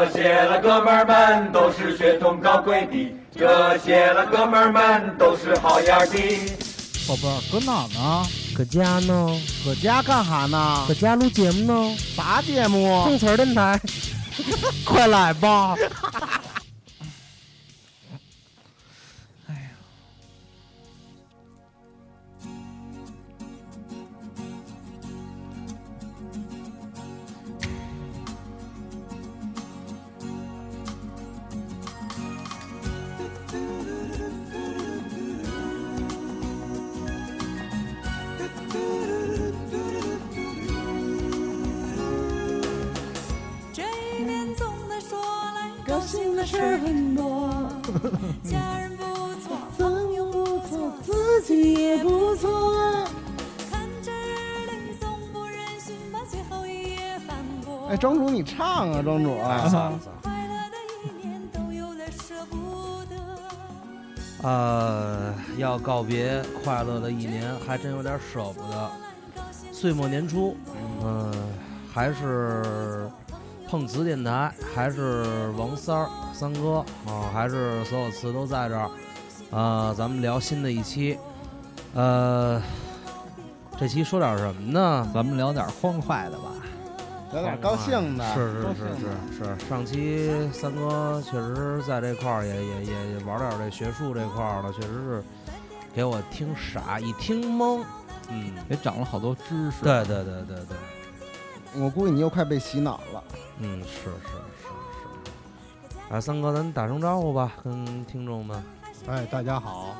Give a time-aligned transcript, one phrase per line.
[0.00, 6.12] 这些了哥们儿们都是血统高贵的，这些了哥们儿们都是好样的。
[7.08, 8.24] 宝贝儿，搁哪呢？
[8.56, 9.40] 搁家呢？
[9.64, 10.84] 搁家干哈呢？
[10.86, 11.96] 搁家录节目呢？
[12.16, 13.02] 啥节目？
[13.04, 13.80] 碰瓷儿电台，
[14.86, 15.74] 快来吧！
[58.48, 62.56] 唱啊，庄主啊，算了快乐的一年都有点舍不
[63.10, 63.16] 得。
[64.42, 68.90] 呃，要告别快乐的一年，还真有点舍不得。
[69.72, 70.56] 岁末年初，
[71.04, 71.32] 嗯、
[71.92, 73.08] 还是
[73.68, 78.90] 碰瓷电台，还是王三儿三哥啊、还是所有词都在这儿。
[79.50, 81.18] 啊、咱们聊新的一期，
[81.94, 82.60] 呃，
[83.78, 85.08] 这期说点什么呢？
[85.14, 86.50] 咱们聊点欢快的吧。
[87.34, 95.22] 有点高兴的，是是是是是，上期三哥确实在这块儿也也也也玩点这学术这块儿的，确实是
[95.94, 97.84] 给我听傻，一听懵。
[98.30, 99.82] 嗯，也长了好多知识。
[99.82, 103.24] 对对对对对，我估计你又快被洗脑了。
[103.58, 104.32] 嗯，是是是
[104.62, 104.68] 是。
[106.10, 108.62] 哎，三哥，咱打声招呼吧，跟听众们。
[109.06, 109.94] 哎，大家好，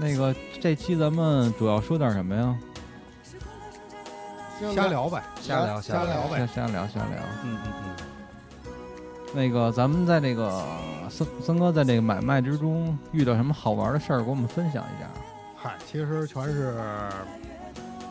[0.00, 2.56] 那个这期咱们主要说点什么呀？
[4.74, 6.38] 瞎聊呗，瞎聊瞎聊呗。
[6.38, 7.18] 瞎瞎聊瞎聊。
[7.42, 7.96] 嗯嗯嗯。
[9.34, 10.64] 那个咱们在这个
[11.10, 15.08] 森森哥在这个买卖之中遇到什么好玩的事儿，给我们分享一下。
[15.56, 16.74] 嗨，其实全是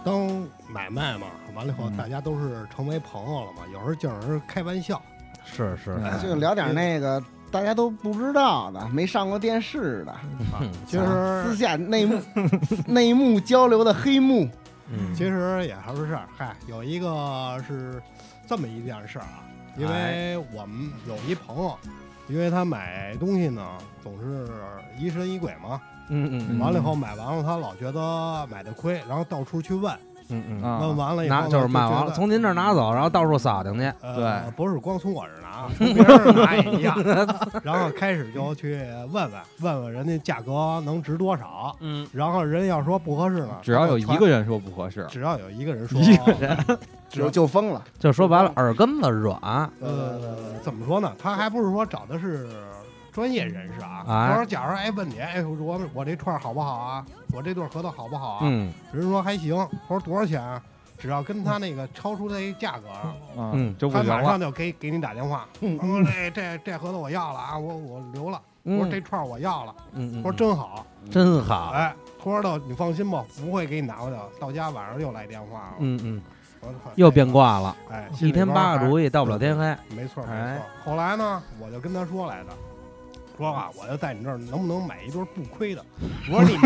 [0.03, 0.28] 当
[0.68, 5.02] 买卖嘛，完了以后嗯大家都是成为朋友了嘛，有时候就是开玩笑。
[5.46, 12.22] 是是，哎就聊点那个大家都不知道的、没上过电视的，啊其私下内幕
[12.86, 14.50] 内幕交流的黑幕。
[14.94, 16.28] 嗯，其实也还不是事儿。
[16.38, 18.02] 嗨，有一个是
[18.48, 19.44] 这么一件事儿啊，
[19.78, 21.78] 因为我们有一朋友，
[22.28, 23.66] 因为他买东西呢
[24.03, 24.48] 总是
[24.98, 29.98] 疑神疑鬼嘛，嗯嗯嗯完了以后买完了他老觉得买的亏，然后到处去问，
[30.29, 33.91] 嗯嗯，啊问完了以后拿呢就是卖完了，从您这儿拿走，然后到处撒丁去。
[34.01, 36.95] 呃，对不是光从我这儿拿， 从别人那儿拿也一样。
[37.63, 38.75] 然后开始就去
[39.11, 46.57] 问问问问人家价格能值多少，嗯，然后人要说不合适呢，只要有一个，人说不合适，只要有一个人说一个人，
[47.09, 49.38] 就就疯了，就说白了，耳根子软。
[49.79, 50.19] 呃，
[50.63, 51.11] 怎么说呢？
[51.22, 52.47] 他还不是说找的是
[53.13, 54.03] 专业人士啊。
[54.07, 57.06] 哎他说，假如哎问你，哎我我这串儿好不好啊？
[57.31, 58.40] 我这对核桃好不好啊？
[58.44, 59.56] 嗯人说还行。
[59.88, 60.62] 他说多少钱啊？
[60.97, 62.88] 只要跟他那个超出这价格，
[63.90, 64.40] 他马上。
[64.40, 68.41] 就给给你打电话，嗯他说这这这核桃我要了啊，我我留了。
[68.63, 71.72] 我说嗯这串儿我要了，嗯，我说真好，真好。
[71.72, 76.22] 哎，他说的你放心吧，不会给你拿回去，到家晚上又来电话了，嗯嗯，
[76.62, 79.75] 我说又变，卦了，哎，一天八个主意，到不了天黑。
[79.94, 80.91] 没错没哎错。
[80.91, 82.52] 后来呢，我就跟他说来的，
[83.38, 85.84] 说啊，我就在你这儿能不能买一对不亏的？
[86.32, 86.58] 我说你，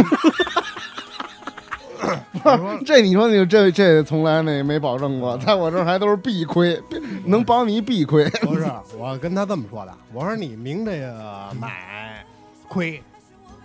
[2.44, 6.82] 我说这你说你这这从来那没保证过，在我这儿还都是必亏，
[7.26, 8.30] 能保你必亏。
[8.42, 8.66] 不是，
[8.98, 12.26] 我跟他这么说的，我说你明着买
[12.68, 13.02] 亏，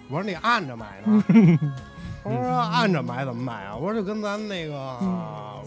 [0.09, 1.25] 我说你暗着买呢。
[2.25, 3.77] 我说按着买怎么买啊？
[3.77, 5.65] 我说就跟咱那个，我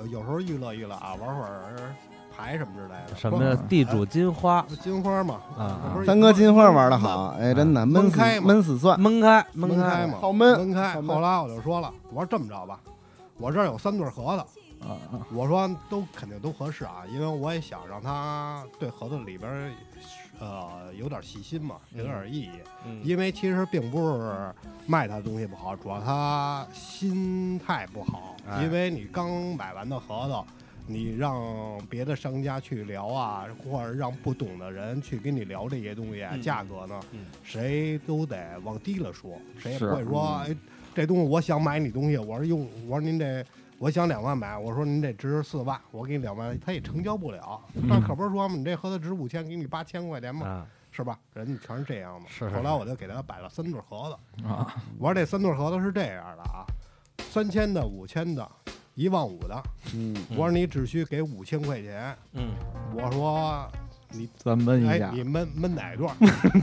[0.00, 1.94] 我有时候娱乐娱乐啊，玩会儿
[2.40, 3.14] 牌什么之类的。
[3.16, 3.58] 什么呀？
[3.68, 5.40] 地主金花金花嘛？
[5.58, 8.98] 啊三哥金花玩的好，哎，真的闷开闷死算。
[9.00, 11.00] 闷开闷开开嘛，好闷闷开。
[11.02, 12.80] 后来我就说了，我说这么着吧，
[13.38, 19.70] 我这儿有三对核桃，啊啊我说都肯定都合适啊，因为我也想让他对盒子里边儿，
[20.40, 22.50] 呃，有点细心嘛，有点意义。
[22.86, 24.54] 嗯因为其实并不是
[24.86, 28.34] 卖他东西不好，主要他心态不好。
[28.48, 30.46] 哎因为你刚买完的核桃，
[30.90, 40.56] 你让别的商家去聊啊，或者让不懂的人去跟你聊这些东西，啊嗯价格呢，嗯谁都得往低了说，谁也不会说，哎，
[40.94, 43.44] 这东西我想买你东西，我说用，我说您这。
[43.78, 47.58] 我想两万买，我说您这值四万，我给你两万，他也成交不了。
[47.72, 51.18] 那可不是说嘛，你这盒子值五千，给你八千块钱嘛，啊，是吧？
[51.32, 52.26] 人家全是这样嘛。
[52.28, 54.76] 是是后来我就给他摆了三对盒子，啊！
[54.98, 56.66] 我说这三对盒子是这样的啊，
[57.30, 58.46] 三千的、五千的，
[59.00, 59.62] 一万五的，
[59.94, 62.50] 嗯，我说你只需给五千块钱，嗯，
[62.94, 63.66] 我说
[64.12, 66.14] 你咱闷一下，哎你闷闷哪段？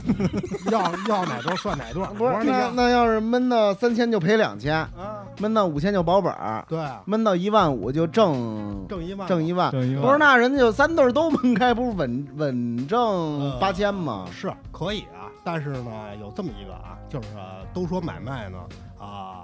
[0.70, 2.08] 要要哪段算哪段。
[2.14, 9.26] 不是我说那那要是闷到三千就赔两千，啊，闷到五千就保本儿，对，闷到一万五就挣挣一万。
[9.26, 9.72] 挣一万。
[9.72, 10.04] 挣一万。
[10.04, 14.26] 不是，那人家就三对儿都闷开，不是稳稳挣呃八千吗？
[14.30, 18.58] 是可以啊，但是呢，有这么一个啊，就是呃都说买卖呢
[19.00, 19.37] 啊、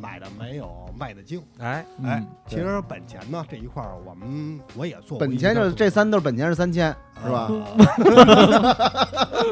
[0.00, 1.42] 买的没有卖的精。
[1.58, 7.50] 哎，哎嗯，其实本钱呢这一块儿，我们我也做过本钱就是这三对儿本钱是三千，是吧？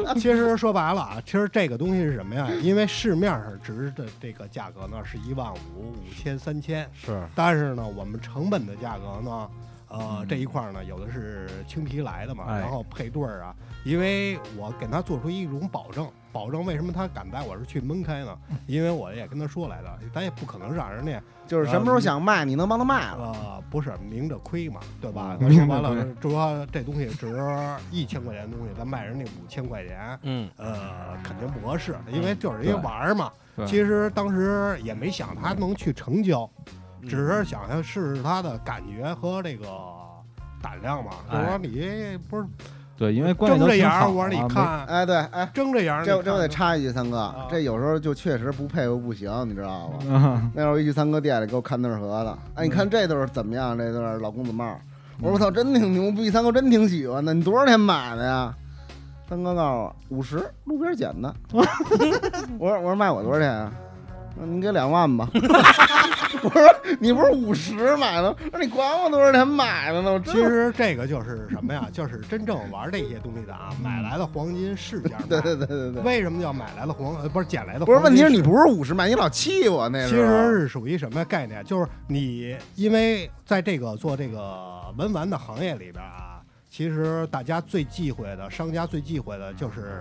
[0.05, 2.49] 呃 其实说白了啊，其实这个东西是什么呀？
[2.61, 9.49] 因为市面上值的这个价格呢是一万五、五千、三千，是，但是呢，我们成本的价格呢，
[9.89, 18.37] 呃，嗯这一块儿呢，有的是青皮来的嘛，哎然后配对儿啊，因为我给他做出一种保证，保证为什么他敢带我是去闷开呢？
[18.65, 23.31] 因为我也跟他说来的，咱也不可能让人家就是什么时候想卖，你能帮他卖了。
[23.33, 25.37] 呃，不是明着亏嘛，对吧？
[25.39, 27.37] 嗯咱说白了就说这东西值
[27.91, 33.31] 一千块钱的东西，咱卖人家五千块钱，嗯，呃，肯定不合适，因为就是一玩儿嘛。
[33.55, 36.49] 对其实当时也没想他能去成交，
[37.01, 39.67] 嗯只是想想试试他的感觉和这个
[40.61, 41.11] 胆量嘛。
[41.29, 42.47] 就哎说你不是
[42.95, 50.13] 对，因为关系睁着眼儿，都挺好看，哎，对，哎，睁着眼儿，这这我得插一句，三哥啊，这有时候就确实不配合不行，你知道吗？
[50.15, 53.77] 啊那会儿一去三哥店里给我看对儿盒子，哎，你看这对儿怎么样？
[53.77, 54.77] 这对儿老公子帽，
[55.19, 57.33] 我说我操，真挺牛逼，三哥真挺喜欢的。
[57.33, 58.53] 你多少钱买的呀？
[59.27, 61.33] 三哥告诉我五十，路边捡的。
[62.59, 63.71] 我说我说卖我多少钱啊？
[64.39, 65.27] 嗯你给两万吧。
[66.41, 68.29] 我说你不是五十买的？
[68.51, 70.13] 我说你管我多少钱买的呢？
[70.13, 71.87] 我其实这个就是什么呀？
[71.91, 75.25] 就是真正玩这些东西的啊，买来的黄金是价卖。
[75.27, 76.01] 对对对对对。
[76.01, 77.15] 为什么叫买来的黄？
[77.17, 77.95] 呃，不是捡来的黄金？
[77.95, 80.15] 不是，问题是你不是五十买，你老气我那其。
[80.15, 81.63] 实是属于什么概念？
[81.63, 89.99] 就是你因为在这个做这个文玩的行业里边啊，其实大家最忌讳的，商家最忌讳的就是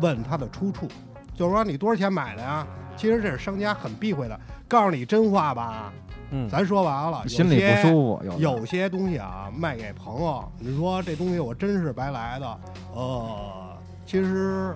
[0.00, 0.86] 问它的出处，
[1.34, 2.66] 就是说你多少钱买的呀？
[2.96, 4.40] 其实这是商家很避讳的，
[4.74, 5.92] 告诉你真话吧，
[6.32, 12.60] 嗯，咱说完了，心里不舒服，有些东西啊，卖给朋友，你说这东西我真是白来的，
[12.92, 14.74] 呃，其实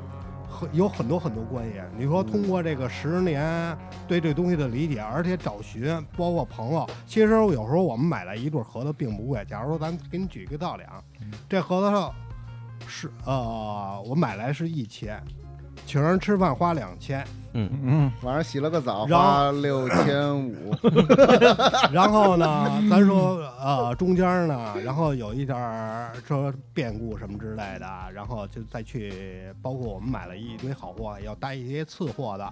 [0.49, 1.81] 很有很多很多关系。
[1.97, 5.85] 你说通过这个十年对这东西的理解，而且找寻，
[6.17, 9.45] 包括朋友，其实有时候我们买来一对核桃并不贵。
[9.47, 11.03] 假如说咱给你举一个道理啊，
[11.49, 12.15] 这核桃
[12.87, 15.21] 是呃，我买来是一千，
[15.89, 20.75] 请人吃饭花两千，嗯嗯，晚上洗了个澡，花六千五。
[21.91, 32.45] 然后呢，咱说呃中间呢，然后有一点儿说变故什么之类的，然后就再去，包括我们买了一堆好货，要带一些次货的。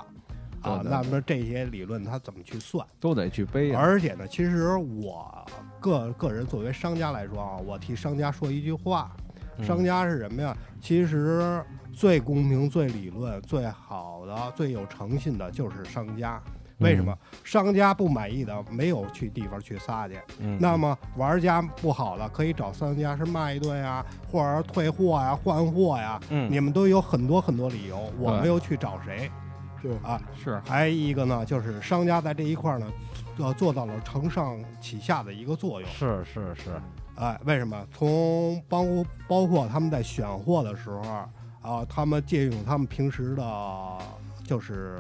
[0.63, 2.85] 啊，那么这些理论他怎么去算？
[2.99, 3.79] 都得去背啊。
[3.79, 5.47] 而且呢，其实我
[5.79, 9.11] 个个人作为商家来说啊，我替商家说一句话，
[9.59, 10.57] 嗯商家是什么呀？
[10.81, 11.63] 其实
[11.97, 16.39] 最公平、最理论、最好的、最有诚信的就是商家。
[16.79, 17.17] 为什么？
[17.43, 29.31] 商家不满意的没有去地方去撒去，嗯，那么玩家不好的可以找商家是骂一顿呀，或者退货呀、换货呀，嗯，你们都有很多很多理由，我对没有去找谁
[29.81, 30.21] 对啊。
[30.35, 32.87] 是还一个呢，就是商家在这一块呢，
[33.39, 35.89] 呃，做到了承上启下的一个作用。
[35.89, 36.79] 是是是，
[37.15, 37.87] 哎，为什么？
[37.91, 38.85] 从包
[39.27, 41.01] 包括他们在选货的时候
[41.67, 43.99] 啊，他们借用他们平时的，
[44.45, 44.97] 就是。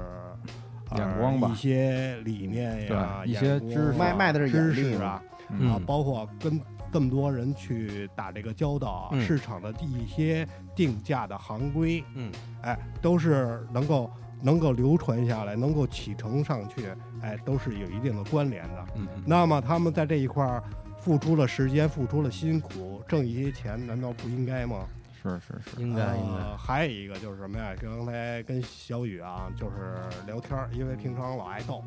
[0.88, 5.20] 呃眼光吧一些理念呀，一些知识卖卖的是知识啊，
[5.50, 6.60] 嗯啊，包括跟
[6.92, 10.46] 这么多人去打这个交道市场的一些
[10.76, 12.30] 定价的行规，嗯，
[12.62, 14.08] 哎，都是能够
[14.40, 16.86] 能够流传下来，能够启程上去，
[17.20, 18.86] 哎，都是有一定的关联的。
[18.94, 20.62] 嗯嗯那么他们在这一块儿
[21.00, 24.86] 付出了时间，付出了辛苦，挣一些钱，难道不应该吗？
[25.28, 27.74] 是是是，应该应该，呃，还有一个就是什么呀？
[27.80, 31.82] 刚才跟小雨啊，就是聊天儿，因为平常老爱逗，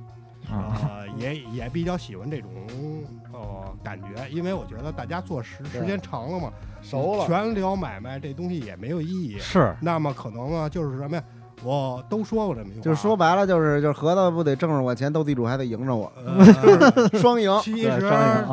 [0.49, 2.51] 啊，呃，也也比较喜欢这种
[3.31, 9.39] 呃感觉，因为我觉得大家做时时间长了嘛，熟了全聊买卖这东西也没有意义。
[9.39, 11.23] 是那么可能呢，就是什么呀？
[11.63, 17.51] 我都说过这么一句话，就是说白了，就是就是核桃不得挣着我钱，斗地主还得赢着我，呃， 双赢。
[17.61, 17.99] 其实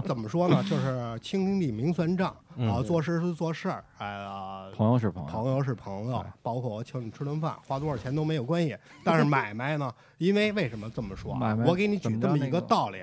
[0.06, 2.68] 怎么说呢，就是亲兄弟明算账嗯。
[2.68, 8.76] 啊，做事是做事儿，哎呀，朋友是朋友，朋友是朋友，包括我请你吃顿饭，花多少钱都没有关系。
[9.04, 11.38] 但是买卖呢， 因为为什么这么说啊？
[11.38, 11.54] 买？
[11.54, 12.60] 卖我给你举这么一个个？
[12.62, 12.98] 道理：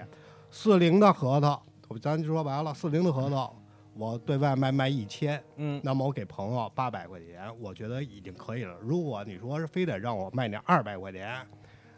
[0.51, 1.61] 四零的核桃，
[2.01, 3.55] 咱就说白了，四零的核桃，
[3.95, 8.75] 我对外卖卖一千，嗯那么我给朋友八百块钱，我觉得已经可以了。
[8.81, 11.45] 如果你说是非得让我卖那二百块钱，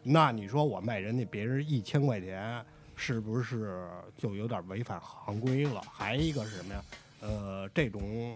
[0.04, 2.64] 那你说我卖人家别人一千块钱，
[2.96, 3.88] 是不是
[4.18, 5.82] 就有点违反行规了？
[5.90, 6.84] 还一个是什么呀？
[7.22, 8.36] 呃，这种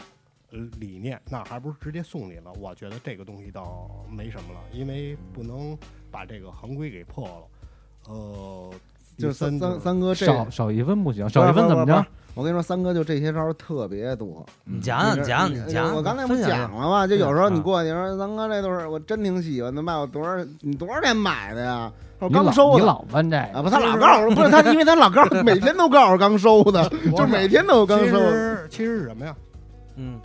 [0.52, 2.52] 呃理念，那还不是直接送你了？
[2.54, 5.78] 我觉得这个东西倒没什么了，因为不能
[6.10, 7.48] 把这个行规给破了。
[8.06, 8.74] 呃，
[9.20, 12.06] 就三三三三哥这，少少一分不行，少一分怎么着？？
[12.36, 14.46] 我跟你说，三哥就这些招儿特别多。
[14.64, 17.06] 你讲讲讲你讲讲，我刚才不讲了吗？
[17.06, 20.46] 就有时候你啊过去说，三哥这都是我真挺喜欢的，卖我多少？
[20.62, 21.92] 你多少钱买的呀？
[22.20, 22.80] 我刚收的。
[22.80, 28.32] 你老问这啊个，不，他老告诉我，不是他，因为他老告诉我，每天都告诉我刚收的，就每天都有刚收的。
[28.32, 29.36] 实其实是什么呀？
[29.98, 30.20] 嗯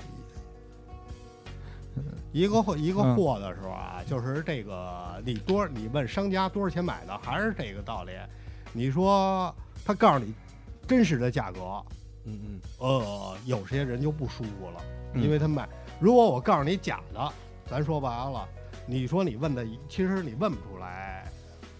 [2.32, 8.12] 一个货一个嗯货的时候啊，就是这个你多你问商家多少钱买的，还是这个道理。
[8.76, 9.54] 你说
[9.86, 10.34] 他告诉你
[10.86, 11.60] 真实的价格，
[12.24, 14.82] 嗯嗯呃，有些人就不舒服了，
[15.14, 15.66] 嗯因为他卖。
[16.00, 17.32] 如果我告诉你假的，
[17.70, 18.46] 咱说白了，
[18.84, 21.24] 你说你问的，其实你问不出来，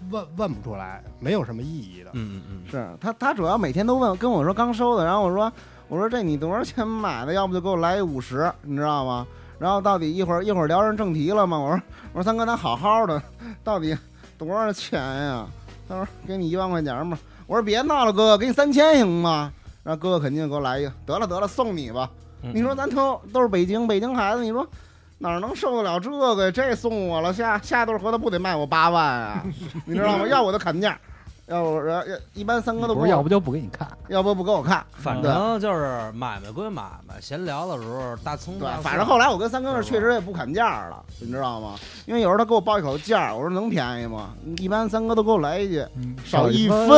[0.09, 2.11] 问问不出来，没有什么意义的。
[2.13, 5.53] 嗯嗯嗯，是他，他主要每天都问跟我说刚收的，然后我说
[5.89, 7.33] 我说这你多少钱买的？
[7.33, 9.27] 要不就给我来五十，你知道吗？
[9.59, 11.59] 然后到底一会儿一会儿聊上正题了吗？
[11.59, 11.83] 我说
[12.13, 13.21] 我说三哥咱好好的，
[13.65, 13.97] 到底
[14.39, 15.47] 多少钱呀？
[15.95, 17.19] 他说给你一万块钱吧。
[17.47, 19.53] 我说别闹了，哥哥，给你三千行吗？
[19.83, 22.11] 然后哥哥肯定给我来一个，得了得了，送你吧。
[22.43, 24.67] 嗯你说咱都都是北京北京孩子，你说
[25.19, 26.51] 哪能受得了这个？
[26.53, 29.43] 这送我了，下下一对核桃不得卖我八万啊？
[29.87, 30.27] 你知道吗？
[30.27, 30.99] 要我就砍价，
[31.47, 33.87] 要不要要一般三哥都不不是，要不就不给你看。
[34.09, 34.83] 要不不给我看。
[34.93, 41.75] 反正就是买卖归买卖，闲聊的时候大葱大，对反正后来我跟三哥那儿确实也不砍价了，你知道吗？
[42.07, 44.35] 因为有时候他给我报一口价，我说能便宜吗？
[44.57, 46.89] 一般三哥都给我来一句嗯少一一分，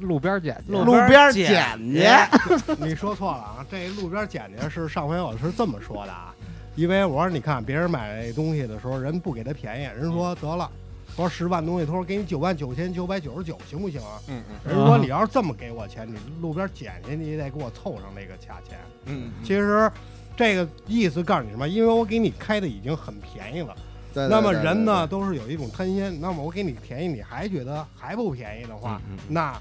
[0.00, 0.72] 路边捡去。
[0.72, 2.74] 路边捡捡去。
[2.78, 3.66] 你说错了啊！
[3.68, 6.32] 这路边捡去是上回我是这么说的啊，
[6.76, 10.85] 因为我说你看别人买东西的时候，人不给他便宜，人说得了，我
[11.16, 14.20] 说十万东西，他说给你九万九千九百九十九，行不行啊？
[14.28, 18.78] 嗯嗯人说你要是这么给我钱，你路边捡去，你也得给我凑上那个价钱。
[19.06, 19.90] 嗯，其实
[20.36, 21.66] 这个意思告诉你什么？
[21.66, 23.74] 因为我给你开的已经很便宜了，
[24.12, 25.06] 对那么人呢？
[25.06, 29.58] 都是有一种贪心，那么我给你便宜，你还觉得还不便宜的话，嗯那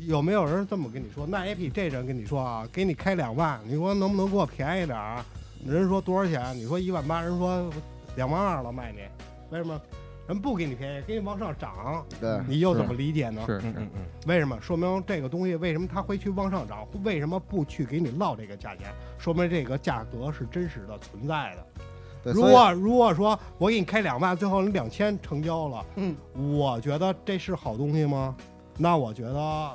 [0.00, 1.24] 有没有人这么跟你说？
[1.28, 5.26] 那也比这人跟你说啊，给你开两万，你说能不能给我便宜点儿啊？
[5.64, 6.56] 人说多少钱？
[6.56, 7.70] 你说一万八，人说
[8.16, 8.98] 两万二了卖你，
[9.50, 9.80] 为什么？
[10.28, 13.42] 人不给你便宜，给你往上涨，对你又怎么理解呢？
[13.46, 14.60] 是是，嗯嗯嗯，为什么？
[14.60, 16.86] 说明这个东西为什么它会去往上涨？
[17.02, 18.92] 为什么不去给你落这个价钱？
[19.16, 21.66] 说明这个价格是真实的存在的。
[22.22, 26.14] 对，如果如果说我给你开两万，最后你两千成交了，嗯，
[26.54, 28.36] 我觉得这是好东西吗？
[28.76, 29.70] 那我觉得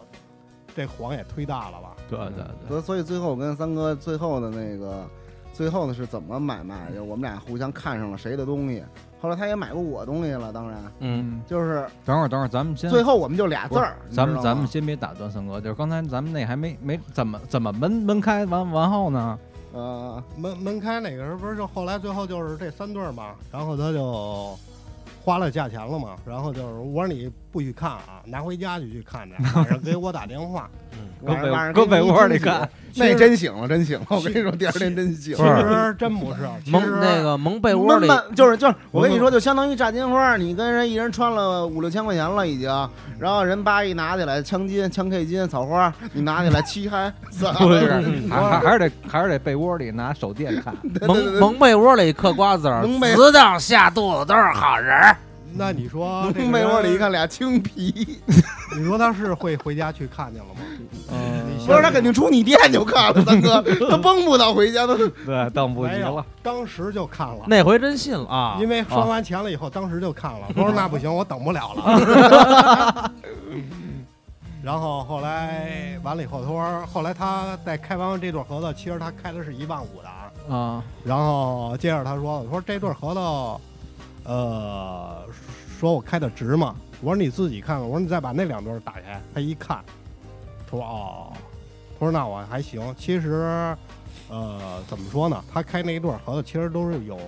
[0.75, 1.95] 这谎也忒大了吧？
[2.07, 5.09] 对对对，所以最后我跟三哥最后的那个
[5.53, 6.91] 最后呢是怎么买卖？
[6.93, 8.83] 就我们俩互相看上了谁的东西，
[9.21, 19.39] 后来他也买过我东西了，当然嗯，就是等会儿等会儿，咱们先最后我们就俩字儿，咱们咱们先别打断森哥，就是刚才咱们那还没没怎么怎么门门开完完后呢？
[19.73, 24.57] 呃门门开那个时候不是就后来最后就是这三对儿嘛，然后他就
[25.23, 30.69] 花了价钱了嘛，然后就是我说你不许看啊，拿回家就去看去，晚上给我打电话。
[31.21, 34.05] 晚上晚上搁被窝里看，那真醒了，真醒了！
[34.09, 35.67] 我跟你说，第二天真醒了其。
[35.73, 42.69] 实真不是，蒙那个蒙被窝里，就是就是，我跟你说，就相当于炸金花，你跟人一人穿了五六千块钱了已经，
[43.17, 47.11] 然后人八一拿起来枪金、枪 K 金、草花，你拿起来漆嗨，
[47.57, 50.75] 不是，还还还是得还是得被窝里拿手电看。
[51.07, 55.15] 蒙蒙被窝里嗑瓜子儿，蒙被死掉下肚子都是好人。
[55.55, 58.19] 那你说 蒙被窝里一看俩青皮，
[58.77, 60.61] 你说他是会回家去看见了吗？
[61.11, 64.97] 嗯你不是他肯定出你店就看了，三哥， 他蹦不到回家都。
[65.07, 67.45] 对，等不及没有了。，当时就看了。
[67.47, 68.57] 那回真信了啊！
[68.59, 70.47] 因为刷完钱了以后，当时就看了。
[70.55, 73.11] 我说 那不行，我等不了了。
[74.61, 80.31] 然后后来完了以后，他说后来他在开完这对核桃，其实他开的是一万五的啊。
[80.57, 83.61] 啊，然后接着他说：“我说这对核桃，
[84.25, 85.21] 呃，
[85.83, 86.73] 说我开的值吗？
[87.01, 87.83] 我说你自己看看。
[87.83, 89.21] 我说你再把那两对打开。
[89.33, 89.83] 他一看，
[90.65, 91.33] 他说哦，
[91.99, 92.81] 他说那我还行。
[92.97, 93.75] 其实，
[94.29, 95.43] 呃，怎么说呢？
[95.51, 97.19] 他开那一对盒子其实都是有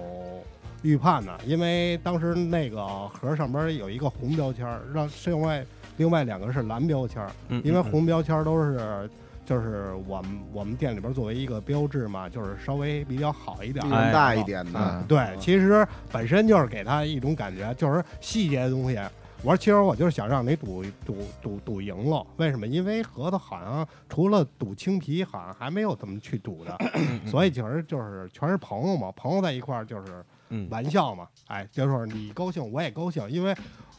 [0.84, 5.66] 预判的，因为当时那个盒上边有一个红标签儿，让另外
[5.98, 7.28] 另外两个是蓝标签
[7.62, 9.10] 因为嗯红标签儿都是
[9.46, 13.88] 就是我们我们店里边作为一个标志嘛，就是稍微比较好一点儿。
[13.88, 18.98] 力量大一点的啊，，对，其实本身就是给他一种感觉，就是细节的东西。
[19.44, 22.66] 我说，其实我就是想让你赌赌赌赌赢了，为什么？
[22.66, 26.76] 因为核桃好像除了赌青皮，好像还没有怎么去赌的，
[27.30, 33.56] 所以其实就是全是朋友嘛，朋友在一块儿就是嗯玩笑嘛，哎，就是你高兴我也高兴，因为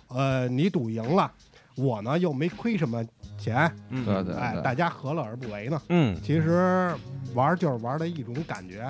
[0.08, 1.30] 呃你赌赢了，
[1.76, 3.04] 我呢又没亏什么
[3.36, 5.80] 钱，嗯对对哎，大家何乐而不为呢？
[5.88, 6.94] 嗯其实
[7.34, 8.80] 玩儿就是玩儿的一种感觉，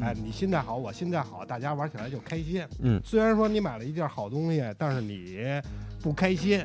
[0.00, 2.64] 哎，嗯你心态好，我心态好，大家玩起来就开心。
[2.80, 5.38] 嗯虽然说你买了一件好东西，但是你
[6.00, 6.64] 不开心，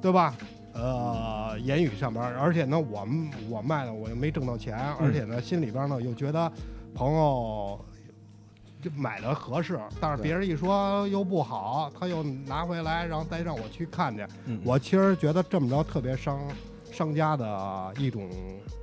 [0.00, 0.34] 对吧？
[0.74, 6.50] 呃，言语上边儿，而且呢，我们我卖的我又没挣到钱，而且呢，心里边儿呢又觉得
[6.94, 7.78] 朋友
[8.82, 14.60] 就买的合适，但是别人一说又不好，他又拿回来，然后再让我去看去，嗯。
[14.64, 16.40] 我其实觉得这么着特别伤
[16.92, 18.28] 商家的一种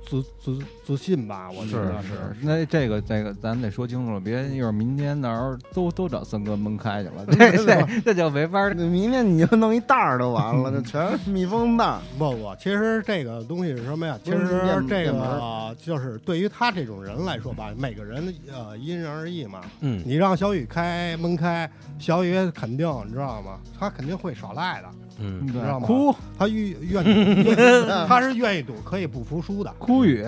[0.06, 8.74] 自自自信吧，我觉得是是，那这个这个咱得说清楚了，别一会儿明天到时候都都找森哥闷开去了， 这这这就没法儿。
[8.74, 12.00] 明天你就弄一袋儿就完了， 这全是密封袋儿。
[12.18, 14.18] 不不，其实这个东西是什么呀？
[14.24, 19.60] 其实这个就是对于他这种人来说吧，每个人呃因人而异嘛。
[19.80, 23.60] 嗯你让小雨开闷开，小雨肯定你知道吗？
[23.78, 24.88] 他肯定会耍赖的，
[25.20, 25.40] 嗯。
[25.42, 25.86] 你知道吗？
[25.86, 27.52] 哭他愿愿赌
[28.08, 30.24] 他是愿意赌可以不服输的，哭语，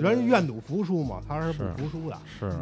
[0.00, 2.16] 人愿赌服输嘛，他是不服输的。
[2.38, 2.52] 是。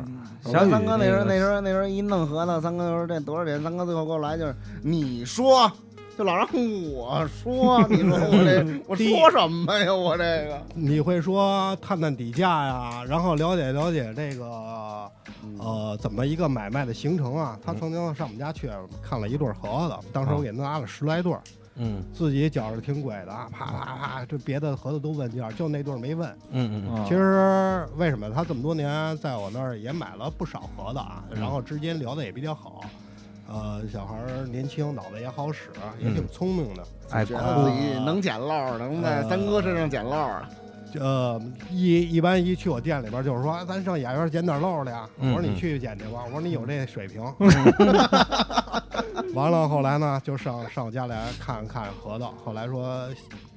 [0.44, 3.60] 我小三哥那时候那时候那时候一弄核桃，三哥说这多少点？
[3.62, 5.70] 三哥最后给我来就是你说，
[6.16, 6.48] 就老让
[6.94, 9.92] 我说，你说我这我说什么呀？
[9.94, 15.10] 我这个你会说探探底价呀，然后了解了解这个
[15.58, 17.58] 呃怎么一个买卖的形成啊？
[17.62, 18.70] 他曾经上我们家去
[19.02, 21.40] 看了一对核桃，当时我给他拿了十来对儿，
[21.74, 26.34] 嗯自己觉着挺贵的啊，啪啪啪，这别的核桃都问价，就那对儿没问。
[26.50, 32.80] 嗯其实为什么他这么多年在我那儿也买了不少核桃啊，嗯然后之间聊的也比较好。
[33.48, 36.82] 呃，小孩儿年轻，脑子也好使，也嗯挺聪明的。
[37.10, 40.48] 哎觉得自己能捡漏，能在三哥身上捡漏啊。
[40.98, 45.08] 呃，一一般一去我店里边就是说，咱上雅园捡点漏去啊。
[45.18, 47.22] 我嗯说你嗯去捡去吧，我说你有这水平。
[49.34, 53.08] 完了后来呢，就上上我家来看看核桃，后来说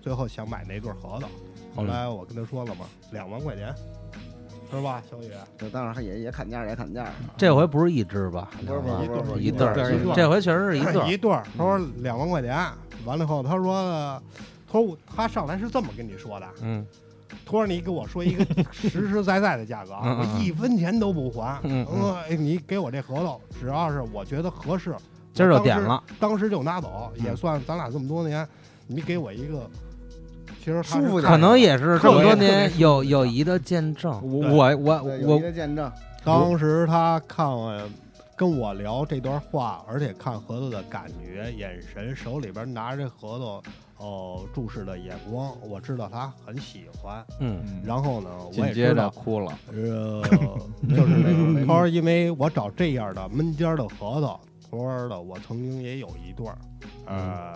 [0.02, 1.30] 最后想买那对核桃，
[1.76, 3.74] 后来我跟他说了嘛，两万块钱，
[4.72, 5.32] 是吧，小雨？
[5.58, 7.08] 这当然也也砍价，也砍价。
[7.38, 8.50] 这回不是一只吧？
[8.66, 9.74] 不是不是一对儿，
[10.16, 11.08] 这回确实是一对儿。
[11.08, 12.56] 一对儿，他说两万块钱，
[13.06, 14.22] 完了以后他说，
[14.72, 16.86] 他说他上来是这么跟你说的，嗯
[17.46, 21.60] 他说你给我说一个实实在在的价格我一分钱都不还。
[21.64, 21.86] 嗯
[22.38, 24.96] 你给我这核桃，只要是我觉得合适，
[25.34, 28.48] 今儿就点了，当时就拿走，嗯也算咱俩这么多年，
[28.88, 29.70] 你给我一个，
[30.60, 34.12] 其实舒服点可能也是这么多年友友谊的见证。
[34.22, 35.92] 我我我见证。
[36.24, 37.82] 当时他看我
[38.36, 43.64] 跟我聊这段话，而且看核桃的感觉、眼神，手里边拿着这核桃，
[44.06, 47.24] 哦、注视的眼光，我知道他很喜欢。
[47.40, 50.22] 嗯嗯然后呢，我紧接着也知道，哭了，呃，
[50.90, 56.58] 就是那个，他说因为我找这样的闷尖的核桃，他说的我曾经也有一对儿，
[57.06, 57.54] 呃，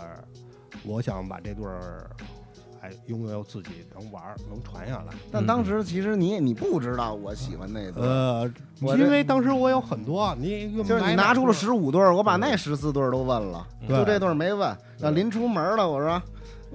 [0.83, 2.09] 我想把这对儿，
[2.83, 5.13] 哎，拥有自己能玩儿，能传下来。
[5.31, 14.77] 但当时其实你也你不知道我喜欢那对，呃，我这因为当时我有很多，你就是你拿出了十五对儿，我把那十四对儿都问了，对就这对儿没问。
[14.99, 16.21] 那临出门了，我说。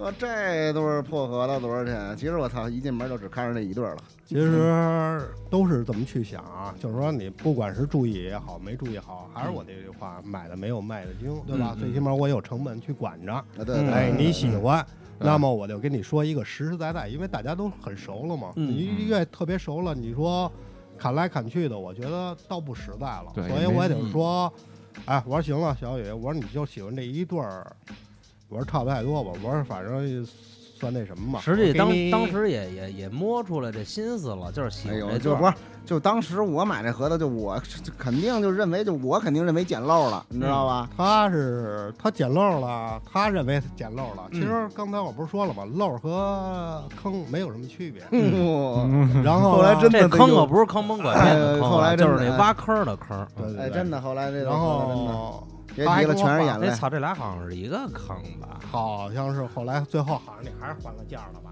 [0.00, 2.16] 我这对儿破核桃多少钱？
[2.16, 3.98] 其实我操，一进门就只看着这一对儿了。
[4.24, 11.72] 其实都是这么去想啊，就是说你不管是注意也好，没注意好，还是我这句话，买的没有卖的精，对吧？
[11.74, 13.32] 嗯嗯最起码我有成本去管着。
[13.32, 14.86] 啊，对对你喜欢，嗯
[15.18, 18.52] 那么我就跟你说一个实实在在，因为大家都很熟了嘛。
[18.56, 20.50] 嗯你越特别熟了，你说
[20.96, 23.32] 砍来砍去的，我觉得倒不实在了。
[23.34, 24.52] 对所以我也得说，
[25.04, 27.66] 哎，我说行了，小雨，我说你就喜欢这一对儿，
[28.48, 30.26] 我说差不太多吧，我说反正
[30.78, 31.40] 算那什么吧。
[31.40, 35.52] 实际当当时也也也摸出来这心思了，就是喜哎呦，欢这对儿就不是，
[35.84, 40.88] 就当时我买这核桃，就我就肯定就认为，就我肯定认为捡漏了，你知道吧？
[40.96, 44.28] 他是他捡漏了，他认为捡漏了。
[44.32, 45.64] 其嗯实刚才我不是说了吗？
[45.74, 48.02] 漏和坑没有什么区别。
[48.10, 53.26] 嗯，然后后来真的这坑可不是坑蒙拐骗的哎坑啊，后来就是那挖坑的坑。
[53.36, 55.46] 对，对对对真的，后来这个然后
[55.78, 56.74] 别提了，全是眼泪哎。
[56.74, 58.60] 操，这俩好像是一个坑吧？
[58.70, 61.50] 好像是后来最后好像你还是换个价了吧？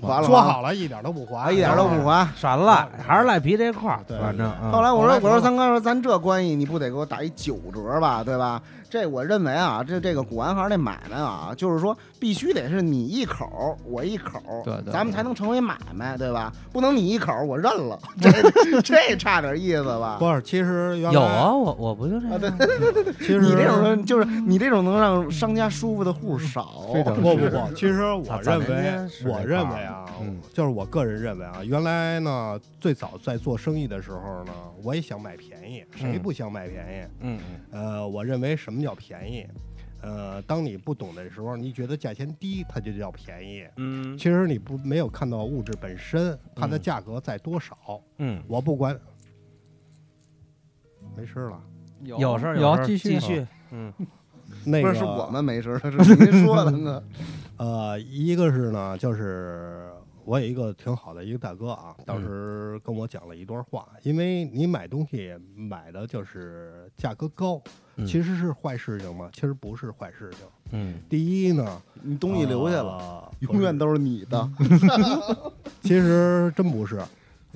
[0.00, 2.28] 还了说好了一点都不还，啊，一点都不还。
[2.36, 8.62] 闪赖还是赖皮这块儿，对反正嗯后来我说我说三哥说咱这关系你不得给我打一九折吧，对吧？
[8.90, 16.52] 这我认为啊，这这个古玩行这买卖啊，就是说必须得是你一口我一口儿，对对咱们才能成为买卖，对吧？
[16.72, 20.16] 不能你一口我认了， 这这差点意思吧？
[20.18, 22.50] 不是，其实原来有啊，，我我不就这啊，样对，
[22.92, 28.66] 对对其实你这种人就是你这种能让商家舒服的户少，不不不，其实我认为
[29.26, 37.08] 我认为啊嗯，就是我个人认为啊，原来呢，最早在做生意的时候呢，我也想买便宜，谁嗯不想买便宜？
[37.20, 37.38] 嗯
[37.72, 39.46] 嗯呃，我认为什么叫便宜？
[40.00, 43.66] 呃，当你不懂的时候，你觉得价钱低，它就叫便宜。
[43.76, 47.76] 嗯其实你不没有看到物质本身它的嗯价格在多少。
[48.18, 48.98] 嗯，我不管，
[51.16, 51.60] 没事了。
[52.02, 53.92] 有事儿有事儿继续继续，嗯
[54.64, 57.02] 那个不是是我们没事儿，是您说的呢。
[57.58, 59.90] 呃，一个是呢，就是
[60.24, 67.72] 我有一个挺好的一个大哥啊，当时跟我讲了一段话，因为你买东西买的就是价格高，嗯
[68.06, 69.28] 其实是坏事情吗？
[69.32, 70.40] 其实不是坏事情。
[70.72, 74.50] 嗯第一呢，你东西留下了，了，永远都是你的。
[75.82, 77.02] 其实真不是。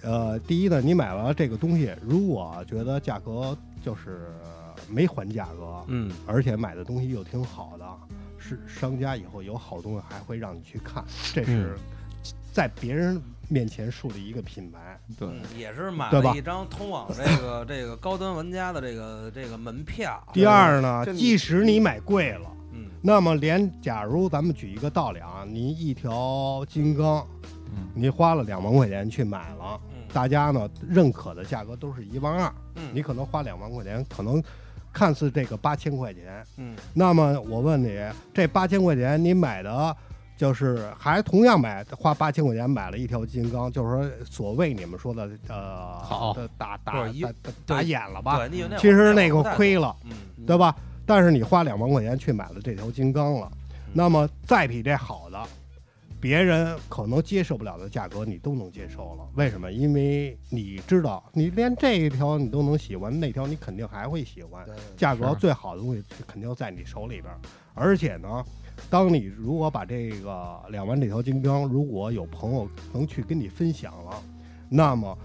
[0.03, 4.33] 呃，第一呢，你买了这个东西，如果觉得价格就是
[4.89, 7.85] 没还价格，嗯而且买的东西又挺好的，
[8.39, 11.77] 是商家以后有好东西还会让你去看，这是
[12.53, 14.99] 在别人面前树立一个品牌。
[15.19, 20.23] 对，嗯，也是买了一张通往这个 这个高端玩家的这个这个门票。
[20.33, 22.87] 第二呢即使你买贵了，嗯。
[23.03, 27.27] 那么连假如咱们举一个道理啊，你一条金刚，
[27.75, 27.88] 嗯。
[27.95, 30.05] 你花了两万块钱去买了，嗯。
[30.12, 34.43] 大家呢认可的价格都是一万二，嗯，你可能花两万块钱，可能
[34.93, 36.77] 看似这个八千块钱，嗯。
[36.95, 37.99] 那么我问你，
[38.33, 39.97] 这八千块钱你买的，
[40.43, 48.41] 就是还同样买花八千块钱买了一条金刚，就是说所谓你们说的呃好的打打一打打打眼了吧？
[48.77, 50.11] 其实那个亏了，嗯
[50.45, 50.75] 对吧？
[51.07, 53.49] 但是你花两万块钱去买了这条金刚了，
[53.93, 55.41] 那么再比这好的，
[56.21, 59.25] 别人可能接受不了的价格你都能接受了。
[59.37, 59.71] 为什么？
[59.71, 64.67] 因为你知道，你连这一条你都能喜欢，那条你肯定还会喜欢。
[64.97, 67.33] 价格最好的东西肯定在你手里边，
[67.75, 68.45] 而且呢，
[68.91, 74.23] 当你如果把这个两万这条金刚，如果有朋友能去跟你分享了，
[74.69, 75.17] 那么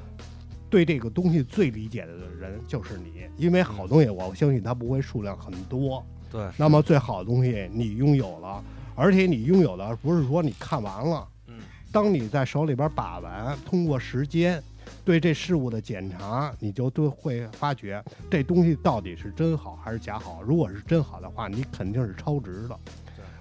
[0.70, 8.64] 对这个东西最理解的人就是你，因为好东西我相信它不会数量很多，对，那么最好的东西你拥有了，
[8.96, 11.60] 而且你拥有的不是说你看完了，嗯
[11.92, 14.62] 当你在手里边把玩，通过时间
[15.04, 20.42] 对这事物的检查，你就都会发觉这东西到底是真好还是假好。
[20.42, 22.80] 如果是真好的话，你肯定是超值的。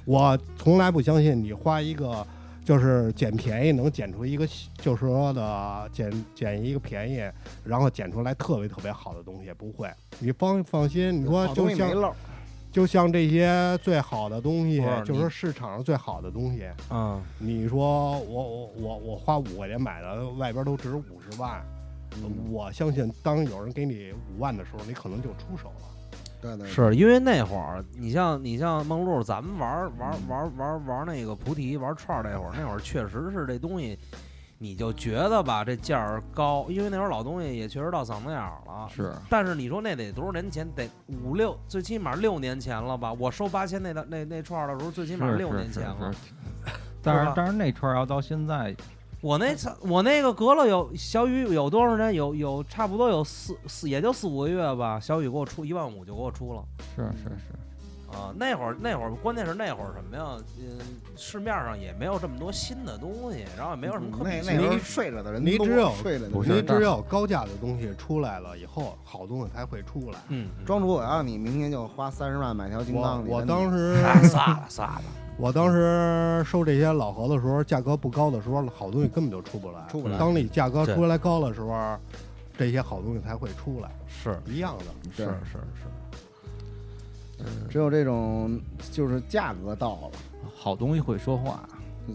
[0.06, 2.26] 我从来不相信你花一个
[2.64, 4.46] 就是捡便宜能捡出一个，
[4.78, 7.20] 就是说的捡捡一个便宜，
[7.64, 9.90] 然后捡出来特别特别好的东西，不会。
[10.20, 12.14] 你放放心，你说就像
[12.72, 21.64] 就像这些最好的东西就是说市场上最好的东西，嗯你说我我我我花五块钱买的，外边都值五十万，
[22.50, 25.95] 我相信当有人给你五万的时候，你可能就出手了。
[26.46, 33.98] 对对，是因为那会儿，你像你像梦露，咱们玩儿玩儿玩儿玩儿玩那个菩提玩串儿那会儿，那会儿确实是这东西，
[34.58, 38.88] 你就觉得吧这价儿高，因为那会儿老东西也确实到嗓子眼儿了。
[38.88, 40.66] 是但是你说那得多少年前？
[40.74, 40.88] 得
[41.24, 43.12] 五六，最起码六年前了吧？
[43.12, 46.12] 我收八千那那那串儿的时候，最起码六年前了。
[46.12, 46.18] 是。
[47.02, 48.74] 但是但是那串儿要到现在，
[49.20, 52.14] 我那操，我那个隔了有小雨有多长时间？
[52.14, 55.00] 有有差不多有四四，也就四五个月吧。
[55.00, 56.62] 小雨给我出一万五就给我出了。
[56.94, 60.36] 是是是，啊，那会儿那会儿，关键是那会儿什么呀？
[60.60, 60.78] 嗯，
[61.16, 70.18] 市面上也没有这么多新的东西，然后也没有什么可比那性那时候睡着的人多你只有睡着的人不是你只有高价的东西出来了以后，好东西才会出来。
[70.28, 75.02] 嗯，庄主，我要让你明天就花三十万买条金我刚，你我当时啊，算了算了，
[75.38, 79.86] 我当时收这些老盒的时候，价格不高的时候，好东西根本就出不来。
[79.90, 80.18] 出不来。
[80.18, 81.98] 当你价格出来高的时候，
[82.56, 84.38] 这些好东西才会出来，是。
[84.46, 84.84] 一样的。
[85.14, 85.26] 是对。
[85.26, 85.58] 是
[87.38, 88.58] 是，只有这种
[88.90, 90.10] 就是价格到了，
[90.56, 91.68] 好东西会说话，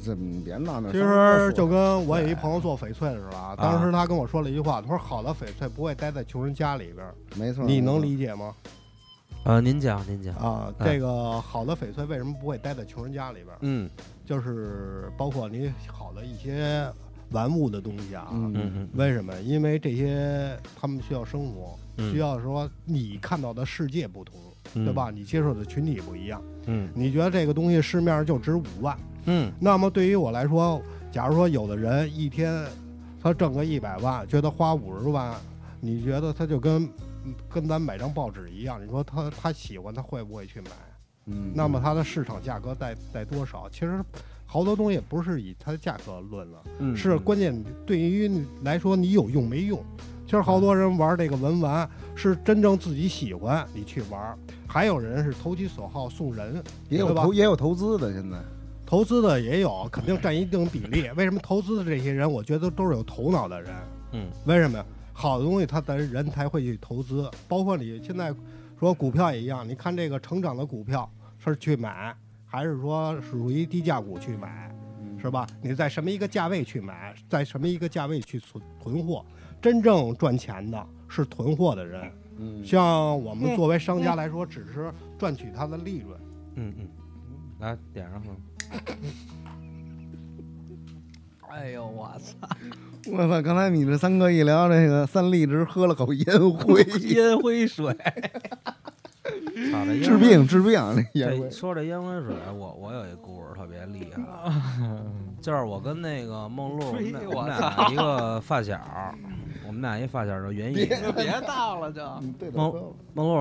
[0.04, 0.92] 这你别闹那。
[0.92, 8.56] 其实就跟我有一朋友做翡翠似的啊，当时他跟我说了一句话，他说好的翡翠不会待在穷人家里边，没错，你能理解吗？
[9.44, 13.58] 呃，您讲您讲，啊，哎这个好的翡翠为什么不会待在穷人家里边儿？
[13.62, 13.90] 嗯
[14.24, 16.88] 就是包括你好的一些
[17.32, 18.28] 玩物的东西啊。
[18.32, 19.34] 嗯嗯嗯为什么？
[19.42, 24.36] 因为这些他们需要生活，嗯需要说你看到的世界不同，
[24.76, 25.10] 嗯对吧？
[25.10, 26.40] 你接受的群体不一样。
[26.68, 30.80] 嗯你觉得这个东西市面上就值五万，嗯那么对于我来说，
[31.12, 32.64] 假如说有的人一天
[33.20, 35.34] 他挣个一百万，觉得花五十万，
[35.80, 36.88] 你觉得他就跟
[37.50, 38.84] 跟咱买张报纸一样？
[38.84, 40.72] 你说他他喜欢，他会不会去买？
[41.28, 43.70] 嗯，那么它的市场价格在在多少？
[43.70, 44.04] 其实
[44.46, 49.84] 好多东西不是以它的价格论了，嗯，是关键对于你来说你有用没用。
[50.26, 58.38] 其实好多人玩这个文玩是真正自己喜欢你去玩，还有人是投其所好送人，也有吧投也有投资的，现在
[58.86, 61.10] 投资的也有，肯定占一定比例。
[61.16, 63.72] 为什么投资的这些人，我觉得都是有头脑的人？
[64.14, 64.86] 嗯为什么呀？
[65.22, 67.30] 好的东西，他的人才会去投资。
[67.48, 68.34] 包括你现在
[68.80, 71.08] 说股票也一样，你看这个成长的股票，
[71.38, 74.74] 是去买，还是说是属于低价股去买，
[75.22, 75.46] 是吧？
[75.62, 79.24] 你在什么一个价位去买，在什么一个价位去存囤货？
[79.62, 82.12] 真正赚钱的是囤货的人。
[82.38, 86.20] 嗯，像我们作为商家来说，只是赚取它的利润。
[86.56, 86.88] 嗯嗯，
[87.60, 88.24] 来点上。
[91.52, 92.48] 哎呦我操！
[93.12, 93.42] 我操！
[93.42, 101.52] 刚才你这三哥一聊这个三立，直，喝了口烟灰， 烟灰水，操这烟治病治病这烟这灰。
[101.52, 104.22] 说这烟灰水，我我有一故事特别厉害，
[105.42, 106.94] 就是我跟那个梦露，
[107.36, 108.80] 我们俩一个发小，
[109.68, 110.86] 我们俩一发小叫原野。
[110.86, 112.02] 别倒了就。
[112.22, 112.74] 嗯，对的，梦
[113.14, 113.36] 梦露，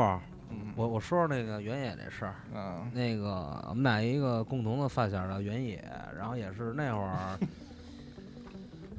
[0.50, 2.34] 嗯我我说说那个原野这事儿。
[2.54, 5.84] 嗯那个我们俩一个共同的发小叫原野，
[6.18, 7.38] 然后也是那会儿，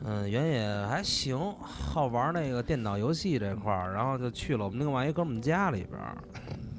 [0.04, 6.18] 嗯，原野还行，好玩那个电脑游戏这块儿，然后就去了我们另外一哥们儿家里边儿，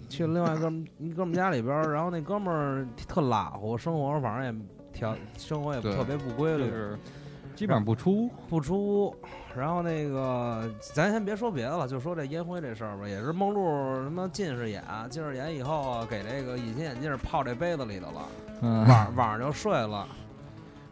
[0.09, 6.99] 去了另外一哥们一哥们儿家里边儿，然后那哥们儿特拉乎，生活反正也调，生活也特别不规律，就是
[7.55, 8.29] 基本上不出。
[8.49, 9.17] 不出屋。
[9.55, 13.63] 然后那个，咱先别说别的了，就说这烟灰这事儿吧，也是梦露
[14.03, 18.23] 什么近视眼，近视眼以后啊给这个隐形眼镜泡这杯子里头了，
[18.63, 20.09] 嗯，晚晚上就睡了。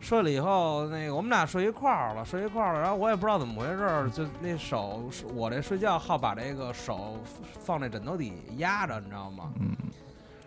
[0.00, 5.02] 睡了以后，那个我们俩睡一块儿了，睡一块儿了，然后我也不知道怎么回事儿，就那手，
[5.34, 7.18] 我这睡觉好把这个手
[7.60, 9.52] 放那枕头底压着，你知道吗？
[9.60, 9.76] 嗯，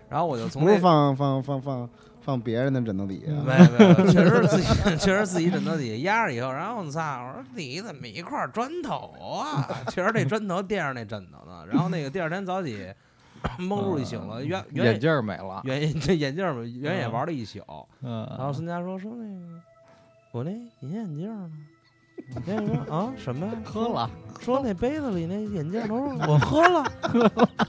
[0.09, 1.89] 然后我就从不那是放放放放
[2.19, 9.69] 放别人的枕头底下，没有没有，确实是自己，确实自己枕头底下压着以后，然后我操，我说你怎么一块砖头啊？
[9.89, 11.63] 确实这砖头垫着那枕头呢。
[11.71, 12.91] 然后那个第二天早起，
[13.59, 15.61] 梦露一醒了，原原眼镜没了。
[15.63, 17.59] 原这眼镜儿原也玩了一宿。
[18.01, 19.61] 嗯，然后孙佳说说那个
[20.31, 21.51] 我那隐形眼镜呢？
[22.45, 23.53] 原野说啊什么呀？
[23.65, 24.09] 喝了。
[24.39, 26.83] 说那杯子里那眼镜都是我喝了，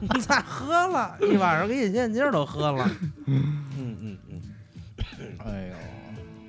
[0.01, 1.17] 你咋喝了？
[1.21, 2.89] 一晚上给隐形眼镜都喝了。
[3.27, 4.43] 嗯嗯嗯。
[5.45, 5.71] 哎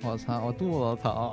[0.02, 1.32] 呦，我操，我肚子疼。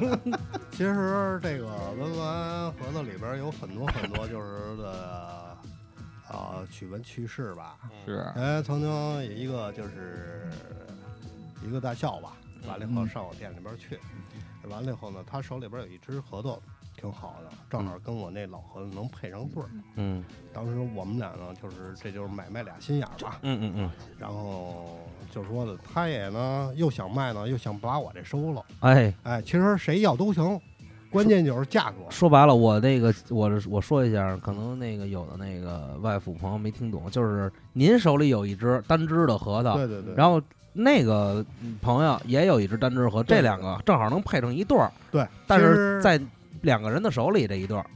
[0.70, 1.66] 其实这个
[1.98, 5.45] 文玩盒子里边有很多很多就是的，
[6.36, 7.78] 呃，趣闻趣事吧。
[8.04, 10.48] 是，哎，曾经有一个就是
[11.66, 12.36] 一个大校吧，
[12.68, 13.98] 完了以后嗯上我店里边去，
[14.68, 16.60] 完了以后呢，他手里边有一只核桃，
[16.94, 19.68] 挺好的，正好跟我那老核桃能配上对儿。
[19.94, 20.22] 嗯
[20.52, 23.38] 当时我们俩呢，就是这就是买卖俩心眼儿吧。
[23.42, 23.90] 嗯嗯嗯。
[24.18, 24.98] 然后
[25.30, 28.64] 就说的，他也呢又想卖呢，又想把我这收了。
[28.80, 30.60] 哎，哎，其实谁要都行，
[31.16, 31.96] 关键就是价格。
[32.10, 40.14] 说白了，我那个我我说一下，可能那个有的那个外府朋友没听懂，就是您手里有一只单只的核桃，对对对。
[40.14, 40.40] 然后
[40.72, 41.44] 那个
[41.80, 46.20] 朋友也有一只单只核，对这两个正好能配成一对儿，对，但是在
[46.60, 47.86] 两个人的手里这一对儿，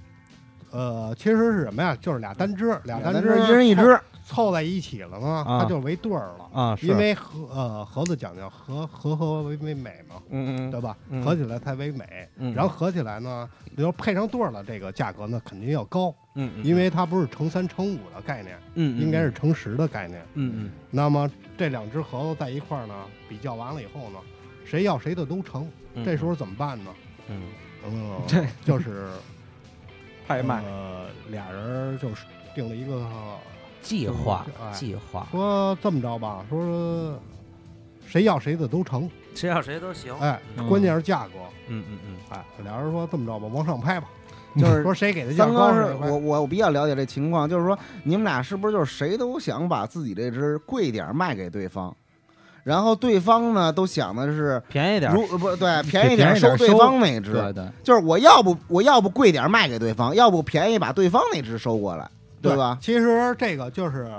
[0.70, 1.96] 呃，其实是什么呀？
[2.00, 4.00] 就是俩单只，俩单只，一人一只，
[4.30, 6.48] 凑在一起了呢，啊它就为对儿了。
[6.52, 10.96] 啊，是因为合呃盒子讲究合合合为为美嘛，嗯嗯对吧？
[11.08, 12.28] 嗯合起来才为美。
[12.36, 20.24] 嗯，然后合起来呢，比如配上对儿了，这个价格呢肯定要高，嗯嗯，因为它不是乘三乘五的概念，嗯嗯应该是乘十的概念。
[20.34, 22.94] 嗯那么这两只盒子在一块儿呢，
[23.28, 24.18] 比较完了以后呢，
[24.64, 25.68] 谁要谁的都成。
[25.94, 26.90] 嗯，这时候怎么办呢？
[27.28, 27.42] 嗯
[27.84, 29.08] 嗯，这就是
[30.28, 30.62] 拍卖。
[30.64, 33.04] 呃，俩人就是定了一个
[33.82, 34.72] 计划哎。
[34.72, 37.18] 计划，说这么着吧，说
[38.06, 40.68] 谁要谁的都成，谁要谁都行，哎，嗯。
[40.68, 41.34] 关键是价格，
[41.68, 44.08] 嗯嗯嗯，哎，俩人说这么着吧，往上拍吧，
[44.56, 51.94] 就是 说谁给的价三哥是高谁拍我我我比较了解这情况，就是说你们俩是不是就是谁都想把自己这只贵点儿卖给对方，
[52.64, 56.66] 然后对方呢都想的是便宜点儿，如不对便宜点儿便宜点儿收收。
[56.66, 62.10] 对方那只，对对，就是我要不我要不贵点儿卖给对方，要不便宜把对方那只收过来，
[62.42, 62.78] 对吧？
[62.80, 64.10] 其实这个就是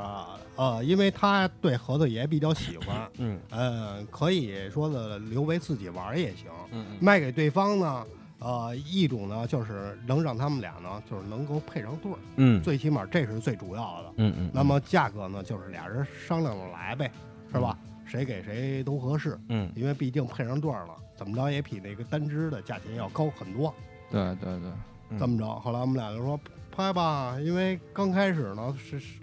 [0.56, 8.06] 呃，因为他对盒子也比较喜欢，嗯呃，可以说的留为自己玩也行，嗯嗯卖给对方呢。
[8.44, 14.14] 呃，一种呢，就是能让他们俩呢，就是能够配上对儿，嗯最起码这是最主要的。
[14.16, 17.12] 嗯嗯，那么价格呢，就是俩人商量着来呗，
[17.54, 17.78] 是吧？
[18.04, 23.72] 谁给谁都合适，嗯因为毕竟配上对儿了，怎么着也比那个单只的价钱要高很多。
[24.10, 24.72] 对对对，
[25.12, 26.36] 嗯这么着，后来我们俩就说
[26.72, 29.20] 拍吧，因为刚开始呢是是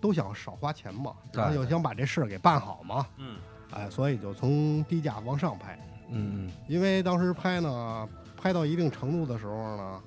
[0.00, 3.36] 都想少花钱嘛，然后又想把这事儿给办好嘛，嗯
[3.72, 5.78] 哎，所以就从低价往上拍。
[6.10, 8.08] 嗯因为当时拍呢，
[8.40, 10.00] 拍到一定程度的时候呢，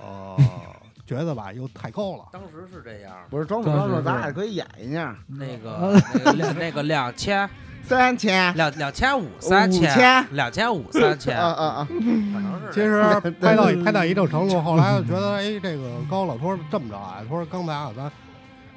[0.00, 0.36] 呃，
[1.06, 2.28] 觉得吧又太高了。
[2.32, 3.16] 当时是这样。
[3.30, 7.48] 不是装不装作，当时是咱俩可以演一下，那个那个那个两千
[7.82, 8.54] 三千。
[8.54, 9.94] 两两千五三五千。
[9.94, 11.88] 千两千五三千，啊啊啊！
[11.88, 11.94] 可
[12.40, 12.72] 能是。
[12.72, 18.10] 其实拍到拍到一定程度，后来就觉得哎这个高了，他说这么着啊，他说刚才啊咱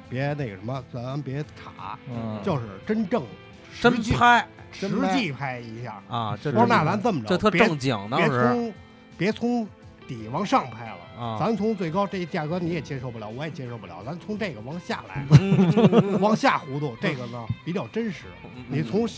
[0.08, 3.22] 别那个什么，咱别卡，嗯，就是真正
[3.80, 4.46] 真实际拍。
[4.72, 6.02] 实际拍一下。
[6.08, 8.72] 啊，这我说那咱这么着，这特别正经，当别时从
[9.16, 9.68] 别从
[10.06, 10.98] 底往上拍了。
[11.18, 18.24] 啊，咱从最高这价格你也接受不了，我也接受不了，咱从这个往下来，嗯往下糊涂，这个呢比较真实。
[18.68, 19.08] 你从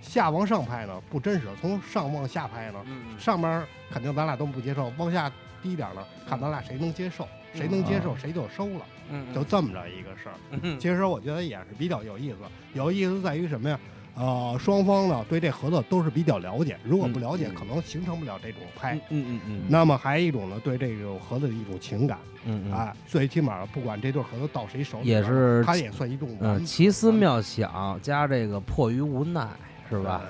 [0.00, 5.30] 下往上拍呢不真实，从上往下拍呢，嗯上面肯定咱俩都不接受，往下
[5.62, 9.34] 低点呢，看咱俩谁能接受，谁能接受谁就收了，嗯。
[9.34, 10.34] 就这么着一个事儿。
[10.50, 10.78] 嗯。
[10.78, 12.38] 其实我觉得也是比较有意思，
[12.72, 13.78] 有意思在于什么呀？
[14.16, 18.94] 呃，双方呢对这合作都是比较了解，如果不了解，可能形成不了这种拍。
[19.10, 26.28] 嗯嗯嗯那么还有一种呢，对这种合作的一种情感，嗯嗯，哎，最起码不管这对合作到谁手里，也是他也算一种
[26.64, 29.48] 奇思妙想加这个迫于无奈，
[29.90, 30.22] 是吧？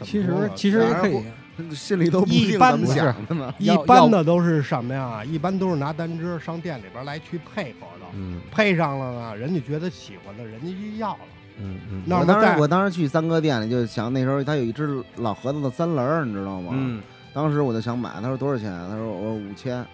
[0.00, 3.54] 呃，其实其实也可以，心里都不一般定怎么不是想的呢。
[3.58, 5.22] 一般的都是什么呀？
[5.22, 11.18] 一般都是拿单支上店里边来去配合的，嗯配上了呢，人家觉得喜欢的，人家就要了。
[11.60, 16.72] 嗯嗯我当时我当时去三哥店里就想，那时候他有一只老盒子的三轮儿，你知道吗？
[16.74, 17.02] 嗯
[17.34, 18.72] 当时我就想买，他说多少钱？
[18.88, 19.84] 他说我说五千，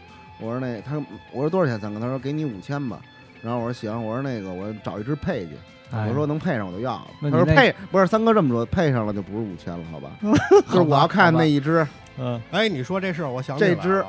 [0.40, 0.96] 我说那他
[1.32, 2.00] 我说多少钱三哥？
[2.00, 2.98] 他说给你五千吧。
[3.42, 5.50] 然后我说行，我说那个我找一只配去，
[5.90, 7.06] 哎我说能配上我就要了。
[7.22, 10.10] 他说配不是三哥这么说，配上了就不是五千了，好吧？
[10.72, 14.02] 就是我要看那一只嗯，哎，你说这事儿，我想起来这只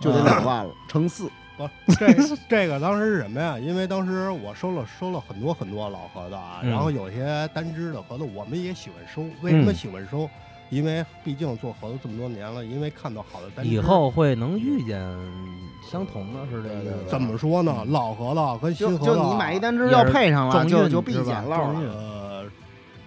[0.00, 1.30] 就得两万了，乘四。
[1.56, 2.12] 不， 这
[2.48, 3.58] 这个当时是什么呀？
[3.58, 9.22] 因为当时我收了收了很多很多老盒子啊，嗯然后有些单支的盒子我们也喜欢收。
[9.42, 10.28] 为什么嗯喜欢收？
[10.70, 13.70] 因为毕竟做盒子这么多年了，因为看到好的单支。
[13.70, 14.98] 以后会能遇见
[15.90, 17.84] 相同的，是这个怎么说呢？
[17.88, 21.94] 老盒子跟新就盒子啊，就你买一单支也是要配上了，就就必是吧捡漏重运了。
[21.94, 22.44] 呃，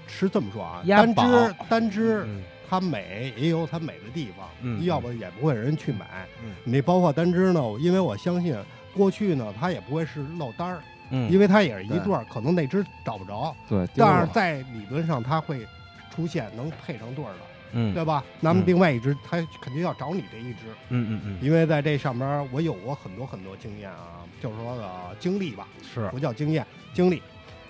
[0.05, 6.25] 是这么说啊，单支单支嗯它美也有它美的地方，嗯要不也不会有人去买。
[6.43, 6.53] 嗯。
[6.63, 8.55] 你包括单只呢，因为我相信
[8.93, 15.65] 过去呢，它也不会是漏单儿，嗯，因为它也是一对对儿，可能那只找不着，对，但是在理论上它会
[16.13, 17.39] 出现能配成对儿的，
[17.73, 17.93] 嗯。
[17.93, 18.23] 对吧？
[18.39, 18.63] 那么嗯。
[18.65, 21.37] 另外一只它肯定要找你这一只，嗯嗯嗯。
[21.41, 26.07] 因为在这上边我有过很多很多经验啊，就是说的经历吧，是。
[26.09, 27.21] 不叫经验，经历。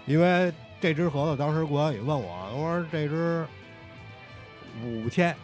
[0.06, 3.44] 因为这只盒子当时国小也问我，我说这只
[4.84, 5.36] 五千，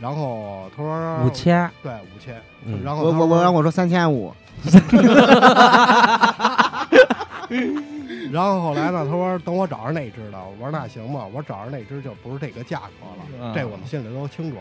[0.00, 2.82] 然后他说五，千，对五千，嗯。
[2.84, 4.32] 然后他我我我让我说三千五，
[8.32, 14.58] 然后后来呢，他说等我找着那只的，我说那行吧，我说找着那只就不是这个价格了，啊这我们心里都清楚。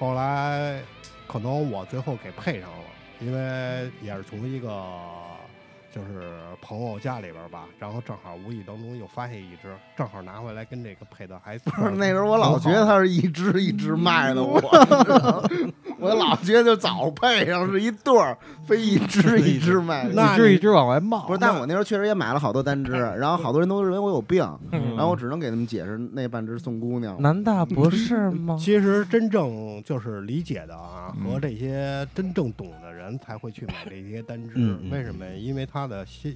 [0.00, 0.80] 后来
[1.26, 2.76] 可能我最后给配上了，
[3.20, 4.68] 因为也是从一个
[5.94, 14.60] 就是朋友家里边吧，然后正好无意当中又发现一只，正好拿回来跟这个配的还不是那时候我老觉得它是一只一只卖的，我
[16.00, 20.10] 我老觉得就早配上是一对儿，非一只一只卖的。
[20.10, 21.32] 一只一只往外冒不。
[21.32, 27.20] 是，但我那时候确实也买了好多单只，然后好多人都认为我有病，嗯然后我只能给他们解释那半只送姑娘。
[27.22, 28.56] 难道不是吗？
[28.58, 34.54] 其实真正就是理解的啊，嗯和这些真正懂的人才会去买这些单只。
[34.90, 35.32] 为什么呀？
[35.34, 36.32] 因为他的相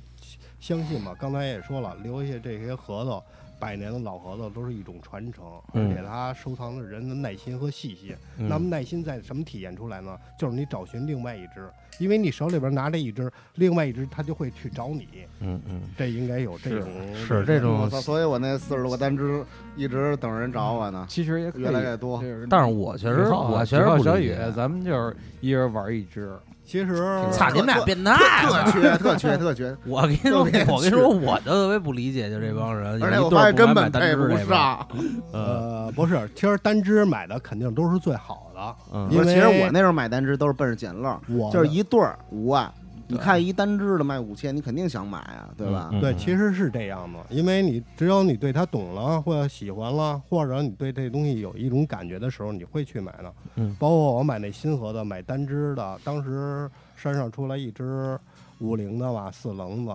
[0.61, 3.23] 相信嘛，刚才也说了，留下这些核桃，
[3.59, 8.15] 百年的老核桃都是一种传承，嗯而且它收藏的人的耐心和细心。
[8.37, 10.19] 嗯那么耐心在什么体现出来呢？
[10.39, 15.09] 就是你找寻另外一只，因为你手里边拿着一只，另外一只它就会去找你。
[15.41, 17.89] 嗯嗯，这应该有这种是这种！
[18.03, 19.45] 所以我那四十多个单只
[19.77, 22.23] 一直等人找我呢，其实也越来越多。
[22.51, 26.37] 但是我确实我确实以后小雨不理解，咱们就是一人玩一只，
[26.69, 26.97] 其实
[27.33, 28.45] 操你们俩变态！
[28.45, 29.75] 特缺，特缺，特缺。
[29.89, 34.87] 我跟你说，我跟你说，我就特别不理解，就这帮人，而且我发现根本买单配不上。
[35.33, 41.19] 呃，不是，其实单只买的肯定都是最好的，嗯，因为其实我那时候买单只都是奔着捡漏，
[41.51, 42.71] 就是一对儿五万。
[43.09, 45.89] 你看一单只的卖五千，你肯定想买啊，对吧？
[45.93, 53.35] 嗯对，其实是这样的，因为你只有你对它懂了，或者喜欢了，或者你对这东西有一种感觉的时候，你会去买的。
[53.57, 58.19] 嗯包括我买那新盒子，买单只的，当时山上出来一只
[58.59, 59.93] 五零的吧，四棱子，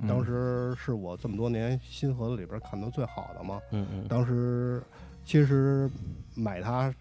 [0.00, 3.60] 嗯当时是我这么多年新盒子里边看到最好的嘛。
[3.72, 4.82] 嗯嗯当时
[5.24, 5.90] 其实
[6.34, 6.92] 买它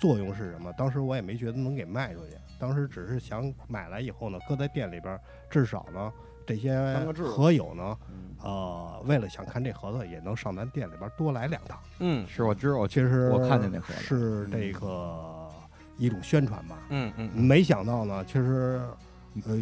[0.00, 0.72] 作用是什么？
[0.78, 6.12] 当时我也没觉得能给卖出去，当时只是想买来以后呢，搁在店里边儿，至少呢
[6.46, 11.76] 这些当个置盒友呢，嗯呃，为了想看这盒子，也能上咱店里边儿多来两趟。
[11.98, 15.50] 嗯是我知道，我其实我看见那盒子是这个
[15.98, 16.78] 一种宣传吧。
[16.90, 18.80] 嗯嗯没想到呢，其实。
[19.46, 19.56] 呃，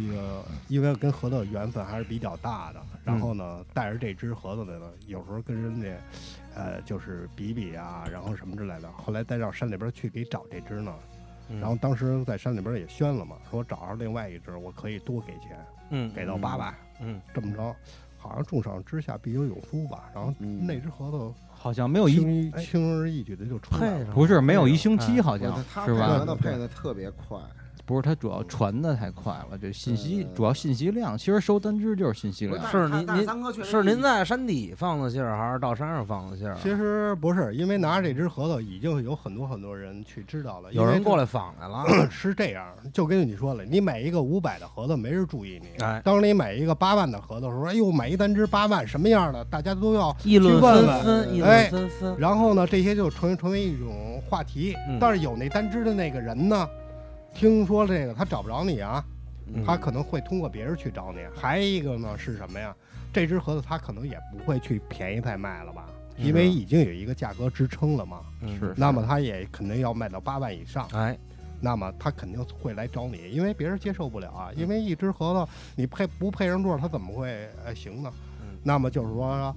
[0.67, 5.87] 因为跟盒子缘分还是比较大的，然后呢，带着这只盒子的呢，有时候跟人家，
[6.53, 8.91] 呃，就是比比啊，然后什么之类的。
[8.91, 11.10] 后来再让山里边去给找这只呢，嗯，
[11.59, 15.57] 然后当时在山里边也宣了嘛，说找着另外一只，我可以多给钱，
[15.89, 16.13] 嗯。
[16.13, 17.19] 给到八百，嗯。
[17.33, 17.75] 这么着。
[18.17, 24.13] 好像重赏之下必有勇夫吧，然后嗯那只核桃好像没有一轻而易举的就出来了。
[24.13, 26.19] 不是没有一星哎期，好像是吧？
[26.19, 26.25] 配合？
[26.25, 27.39] 的配的特别快，
[27.85, 32.69] 不是，它主要传的太快了，这信息主要信息量，其实收单只就是信息量。
[32.69, 36.59] 是您您是您在山底放的信儿，还是到山上放的信儿啊？
[36.61, 41.21] 其实不是，因为拿着这只核桃已经有很多很多人去知道了，有人过来。
[41.31, 45.81] 访来了， 是这样，就跟你说了，你买一个五百的核桃，没人注意你。
[45.81, 52.15] 哎当你买一个八万的核桃的时候，哎呦，买一单只八万，什么样的，大家都要议论纷纷，议哎论纷纷。
[52.17, 54.75] 然后呢，这些就成成为一种话题。
[54.89, 56.67] 嗯但是有那单只的那个人呢，
[57.33, 59.03] 听说这个他找不着你啊，
[59.53, 59.63] 嗯。
[59.65, 61.19] 他可能会通过别人去找你。
[61.35, 62.75] 还一个呢是什么呀？
[63.13, 65.85] 这只盒子他可能也不会去便宜再卖了吧，
[66.17, 68.21] 因为已经有一个价格支撑了嘛。
[68.41, 68.57] 嗯。
[68.59, 71.17] 是那么他也肯定要卖到八万以上，哎，
[71.59, 74.49] 那么他肯定会来找你，因为别人接受不了啊。
[74.55, 78.13] 因为一只核桃你配不配上座，他怎么会呃行呢？
[78.41, 78.57] 嗯。
[78.63, 79.55] 那么就是说，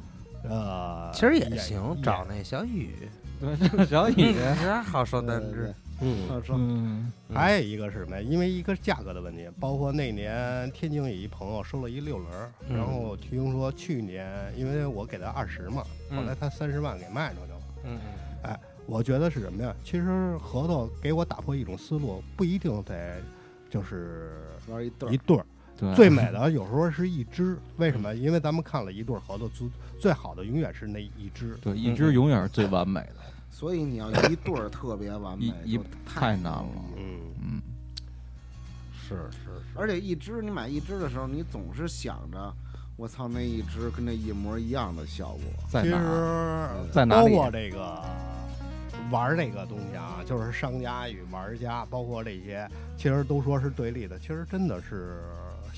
[0.49, 2.91] 呃，其实也也行，也找那小雨，
[3.41, 5.73] 对， 小雨， 这好说单只。
[6.01, 6.29] 嗯。
[6.29, 6.59] 好说
[7.33, 8.23] 还有一个是什么呀？
[8.23, 12.31] 因为一个价格的问题，包括那年天津有一朋友收了一六轮，
[12.69, 17.61] 嗯然后听说去年因为我给他二十嘛，嗯后来他三十万给卖出去了。
[17.85, 17.99] 嗯
[18.87, 19.75] 我觉得是什么呀？
[19.83, 23.17] 其实核桃给我打破一种思路，不一定得
[23.71, 25.47] 就是玩一对儿，一对儿，对，
[25.95, 27.57] 最美的有时候是一只。
[27.77, 28.15] 为什么？
[28.15, 29.69] 因为咱们看了一对儿核桃，最
[30.01, 31.57] 最好的永远是那一只。
[31.61, 33.17] 对，一只永远是最完美的，
[33.51, 36.67] 所以你要一对儿特别完美一，太难了。
[36.97, 37.63] 嗯，嗯，
[38.93, 42.55] 是是是，而且一只你买一只的时候，你总是想着，
[42.97, 45.41] 我操，那一只跟那一模一样的效果。
[45.67, 46.69] 其在哪儿？
[46.87, 48.03] 实在哪里包括这个
[49.11, 55.19] 玩儿这个东西啊，就是商家与玩家，包括这些，其实都说是对立的，其实真的是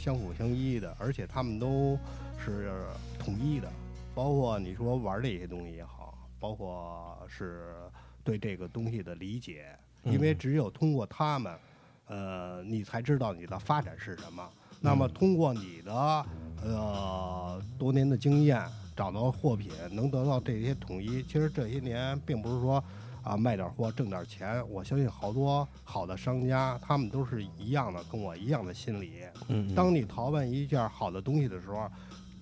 [0.07, 1.99] 相辅相依的，而且他们都
[2.39, 2.85] 是
[3.19, 3.69] 统一的。
[4.15, 7.75] 包括你说玩这些东西也好，包括是
[8.23, 11.53] 对这个东西的理解，因为嗯只有通过他们，
[12.07, 14.49] 呃，你才知道你的发展是什么。
[14.81, 15.93] 那么通过你的
[16.63, 21.21] 呃多年的经验，找到货品，能得到这些统一。
[21.25, 22.83] 其实这些年并不是说
[23.27, 29.15] 啊卖点货挣点钱，我相信好多好的商家，他们都是一样的，跟我一样的心理。
[29.49, 31.91] 嗯当你淘办一件好的东西的时候，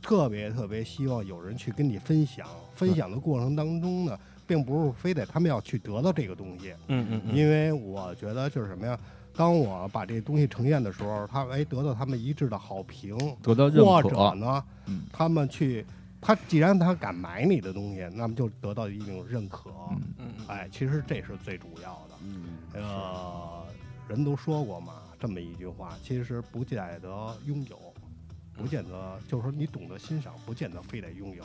[0.03, 2.47] 特别特别希望有人去跟你分享。
[2.75, 8.99] 分享的过程当中呢，并不是非得他们要去得到这个东西，嗯嗯嗯，因为我觉得就是什么呀？
[9.35, 15.85] 当我把这东西呈现的时候，他哎得到他们一致的好评，得到认或者，呢，嗯他们去，
[16.25, 19.71] 他既然他敢买你的东西，那么就得到一定认可。
[20.19, 22.15] 嗯哎，其实这是最主要的。
[22.23, 23.67] 嗯，呃，
[24.09, 27.79] 人都说过嘛，这么一句话，其实不见得拥有，
[28.55, 31.45] 不见得就是说你懂得欣赏，不见得非得拥有，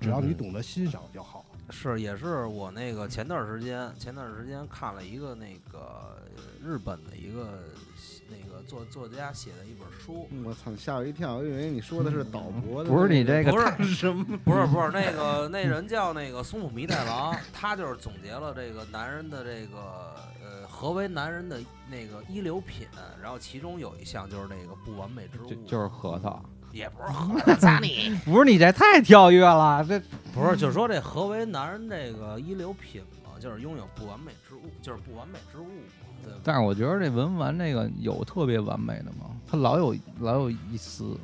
[0.00, 1.44] 只要你嗯懂得欣赏就好。
[1.70, 7.64] 是，也是我那个前段时间，前段时间看了一个那个呃日本的一个
[8.70, 14.24] 作作家写的一本书，我操，吓我一跳，我以为你说的是岛博的那个，不是你这个不是什么？
[14.44, 21.58] 不是不是那个那人叫那个松浦弥太郎，他就是总结了这个男人的这个呃何为男人的
[21.90, 22.86] 那个一流品，
[23.20, 26.40] 然后其中有一项就是那个不完美之物，就就是核桃，
[26.70, 30.00] 也不是 核桃砸你，不是你这太跳跃了，这
[30.32, 36.38] 不是就是说这 何为男人这个一流品嘛，就是拥有不完美之物，就是不完美之物嘛，对吧？
[36.44, 39.34] 但是我觉得这文玩这个有特别完美的吗？
[39.48, 41.18] 它老有老有一丝，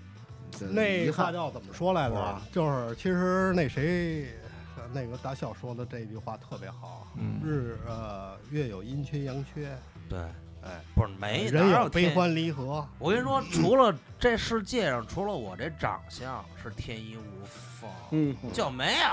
[0.72, 2.42] 那遗憾，话叫怎么说来着啊？
[2.50, 4.28] 就是其实那谁，
[4.76, 7.06] 呃那个大笑说的这句话特别好。
[7.18, 9.76] 嗯日呃，月有阴缺阳缺，
[10.08, 10.18] 对，
[10.62, 12.86] 哎，不是没人有悲欢离合。
[12.98, 17.44] 我跟你说，除了这世界上，除了我这长相是天衣无
[17.80, 19.08] 缝，嗯，就没有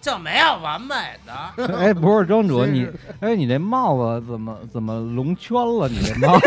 [0.00, 0.94] 就没有完美
[1.26, 1.32] 的。
[1.76, 2.88] 哎，不是庄主，你
[3.20, 5.88] 哎，你这帽子怎么怎么龙圈了？
[5.88, 6.46] 你这帽子，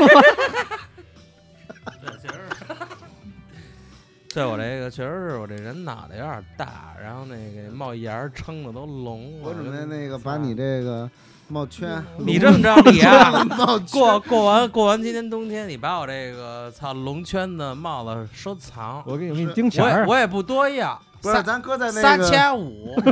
[2.01, 2.65] 对，确实是。
[4.33, 9.49] 对我这个确实是我这人脑袋有点大，然后那个帽檐儿撑的都隆了。
[9.49, 11.09] 我准备那个把你这个
[11.49, 13.43] 帽圈，你这么着，你啊，
[13.91, 22.95] 过过完过完今年冬天，你把我这个操龙圈的帽子收藏，我给你给你钉钱儿，我也我也不多要，不是咱搁在那个三个，千五。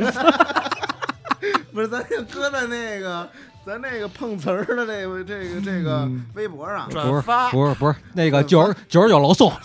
[1.71, 3.29] 不是咱就搁在那个
[3.65, 9.49] 咱那个碰瓷儿的这个这个这个嗯微博上，不是转发不是不是那个九十九十九楼送，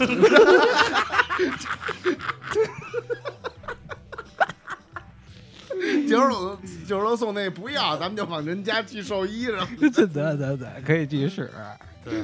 [6.08, 9.66] 九十楼九十楼送那不要，咱们就往人家寄寿衣上。
[9.76, 10.06] 对对
[10.56, 11.50] 对，可以继续使。
[12.04, 12.20] 对，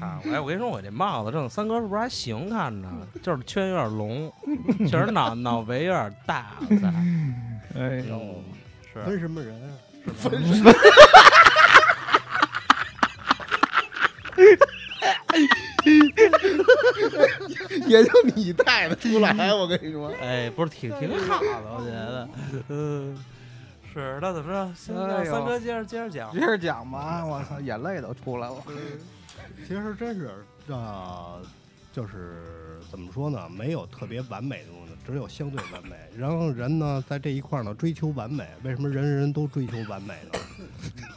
[0.00, 0.20] 啊！
[0.32, 2.50] 哎，我跟你说，我这帽子正三哥是不是还行？
[2.50, 2.88] 看着
[3.22, 4.32] 就是圈有点隆，
[4.88, 6.46] 确实脑脑围有点大。
[7.74, 8.44] 哎呦，嗯，
[8.92, 9.54] 是 分什么人？
[17.88, 20.12] 也就你带的出来，我跟你说。
[20.20, 21.46] 哎，不是挺挺好的，
[21.76, 22.28] 我觉得。
[22.68, 23.16] 嗯，
[23.92, 24.18] 是。
[24.20, 24.74] 那怎么着？
[24.74, 26.40] 行，哎呦那三哥接着接着讲接。
[26.40, 28.56] 着讲吧，我操，眼泪都出来了。
[29.66, 30.30] 其实真是
[30.68, 31.40] 呃，
[31.92, 32.44] 就是
[32.90, 33.48] 怎么说呢？
[33.48, 35.96] 没有特别完美的东西，只有相对完美。
[36.16, 38.46] 然后人呢，在这一块呢，追求完美。
[38.62, 40.38] 为什么人人都追求完美呢？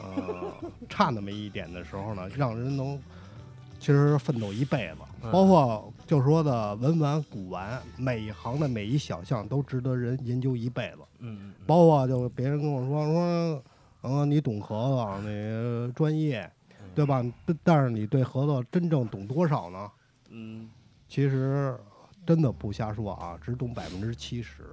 [0.00, 2.98] 呃，差那么一点的时候呢，让人能
[3.78, 4.96] 其实奋斗一辈子。
[5.22, 10.98] 嗯包括就说的文玩、古玩，每一行的每一小项都值得人研究一辈子。
[11.18, 13.64] 嗯，包括就别人跟我说说，
[14.02, 16.48] 嗯，你懂核子，你专业，
[16.94, 17.24] 对吧？
[17.44, 19.90] 但但是你对核子真正懂多少呢？
[20.30, 20.70] 嗯
[21.08, 21.76] 其实
[22.26, 24.64] 真的不瞎说啊，只懂百分之七十。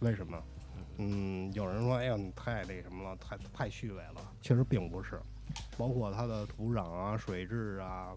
[0.00, 0.42] 为什么？
[0.96, 4.32] 嗯，有人说，哎呀，你太那什么了，太太虚伪了。
[4.40, 5.20] 其实并不是，
[5.76, 8.08] 包括它的土壤啊、水质啊、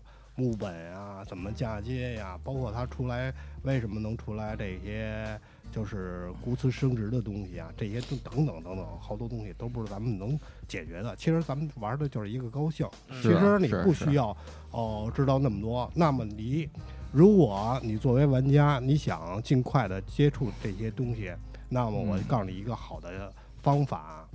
[0.42, 3.32] 木本啊、怎么嫁接呀，包括它出来
[3.62, 5.40] 为什么能出来这些
[5.72, 10.38] 就是骨刺生殖的东西啊，这些都等等等等，好多东西都不是咱们能
[10.68, 11.16] 解决的。
[11.16, 12.90] 其实咱们玩的就是一个高兴。
[13.22, 14.36] 其实你不需要
[14.72, 15.88] 哦知道那么多。
[15.94, 16.68] 那么你，
[17.12, 21.32] 如果你作为玩家，你想尽快的接触这些东西，
[21.70, 23.32] 那么我嗯告诉你一个好的
[23.62, 24.28] 方法。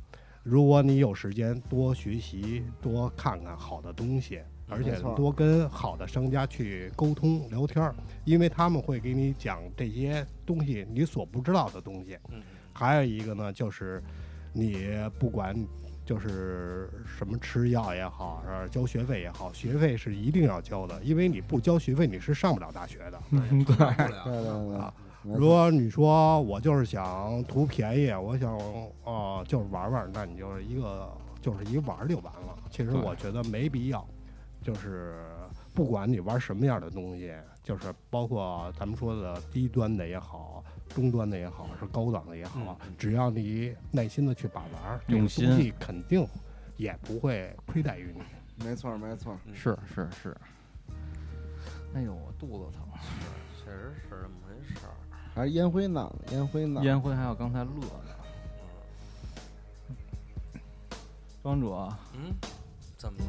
[0.45, 7.95] 如果你有时间，多学习，多看看好的东西，而且多跟好的商家去沟通聊天儿，
[8.25, 12.19] 因为他们会给你讲这些东西你所不知道的东西。
[12.31, 12.43] 嗯
[12.79, 14.03] 还有一个呢，就是
[14.53, 14.87] 你
[15.19, 15.57] 不管
[16.05, 23.19] 就是什么吃药也好，是交学费也好，学费是一定要交的，因为你不交学费你是上不了大学的。
[23.31, 24.93] 嗯，对，对对对啊，
[25.23, 28.53] 如果你说我就是想图便宜，我想
[29.05, 31.11] 哦、就是玩玩，那你就是一个
[31.41, 32.59] 就是一玩儿就完了。
[32.71, 34.07] 其实我觉得没必要，
[34.67, 35.15] 就是
[35.73, 46.27] 不管你玩什么样的东西，就是包括咱们说的低端的也好，中端的也好，是高档的也好，嗯只要你耐心的去把玩，这个用心东西肯定
[46.77, 48.65] 也不会亏待于你。
[48.65, 49.39] 没错没错。
[49.55, 50.37] 是是是。
[51.95, 52.83] 哎呦，我肚子疼。
[53.65, 54.91] 确实是这么回事儿。
[55.33, 56.83] 还是烟灰呢，烟灰呢。
[56.83, 58.17] 烟灰还有刚才乐呢。
[61.41, 61.73] 庄主，
[62.15, 62.35] 嗯，
[62.97, 63.27] 怎么了？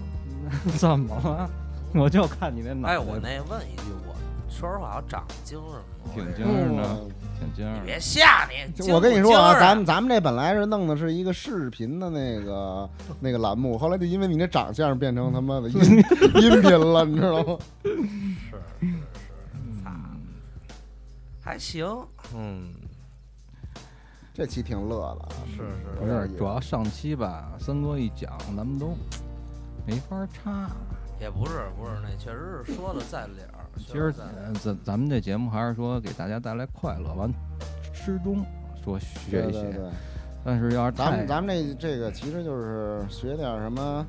[0.77, 1.49] 怎么了？
[1.93, 4.15] 我就看你那脑袋，哎，我那问一句，我
[4.49, 5.81] 说实话，我长得精神吗？
[6.13, 7.85] 挺精神的，嗯挺精神的。
[7.85, 8.91] 别吓你！
[8.91, 12.89] 我跟你说啊，咱们咱们这本来是弄的是一个视频的那个
[13.19, 15.79] 那个栏目，后来就因为你那长相变成他妈的音
[16.41, 17.57] 音频了，你知道吗？
[17.83, 19.91] 是是是，操，
[21.41, 21.85] 还行，
[22.35, 22.73] 嗯，
[24.33, 25.63] 这期挺乐的啊，是是
[25.99, 28.95] 不是，有点主要上期吧，森哥一讲，咱们都
[29.87, 30.69] 没法插。
[31.19, 33.65] 也不是不是，那确实是说的在理儿。
[33.77, 37.33] 其实在理儿呃咱咱们这节目还是说给大家带来快乐，完
[37.91, 38.45] 之中
[38.83, 39.61] 说学一学。
[39.61, 39.89] 对对对，
[40.43, 44.05] 但是要是咱们咱们这这个其实就是学点什么，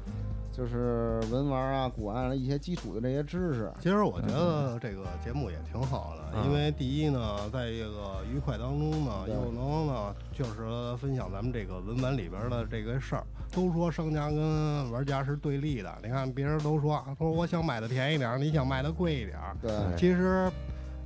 [0.59, 3.73] 就是文玩啊、古玩啊一些基础的这些知识。
[3.81, 13.25] 其实我觉得这个节目也挺好的，嗯因为第一呢，在这个愉快当中呢，对又能呢，就是分享咱们这个文玩里边的这个事儿。
[13.53, 19.57] 都说商家跟玩家是对立的，你看别人都说说我想买的便宜点儿，你想卖的贵一点儿。
[19.63, 20.51] 对，其实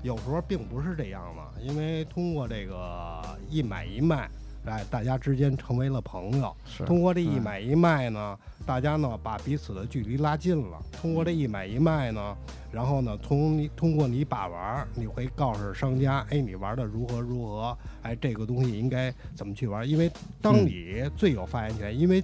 [0.03, 4.29] 有时候并不是这样的，因为通过这个一买一卖，
[4.67, 6.53] 哎，大家之间成为了朋友。
[6.65, 8.37] 是通过这一嗯买一卖呢，
[8.67, 10.79] 大家呢把彼此的距离拉近了。
[10.93, 12.37] 通过这一买一卖呢，
[12.71, 19.87] 然后呢，从你通过你把玩儿，你会告诉商家，哎，你玩的如何如何，哎，这个东西应该怎么去玩儿。
[19.87, 20.11] 因为
[20.41, 22.23] 当嗯你最有发言权，因为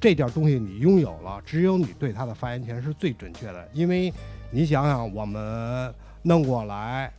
[0.00, 3.68] 这件东西你拥有了，只有你对它的发言权是最准确的。
[3.72, 4.12] 因为
[4.50, 5.92] 你想想，我们
[6.22, 7.12] 弄过来。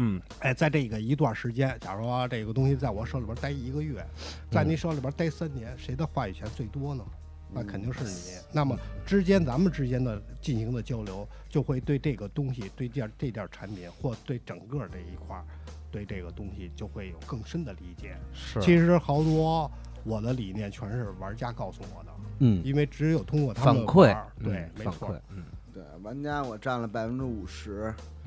[0.00, 4.00] 嗯，哎，在这个一段时间，假如说这个东西在我手里边待一个月，
[4.48, 7.04] 在你手里边待三年，谁的话语权最多呢？
[7.52, 8.38] 那肯定是你。
[8.52, 15.44] 那么之间咱们之间的进行的交流，就会对这个东西、对件这件产品或对整个这一块儿，
[15.90, 18.16] 对这个东西就会有更深的理解。
[18.32, 19.70] 是其实好多
[20.04, 23.84] 我的理念全是玩家告诉我的，嗯，因为只有通过他们
[24.42, 25.44] 对，嗯没错馈，，嗯，
[25.78, 27.94] 对，玩家我占了百分之五十，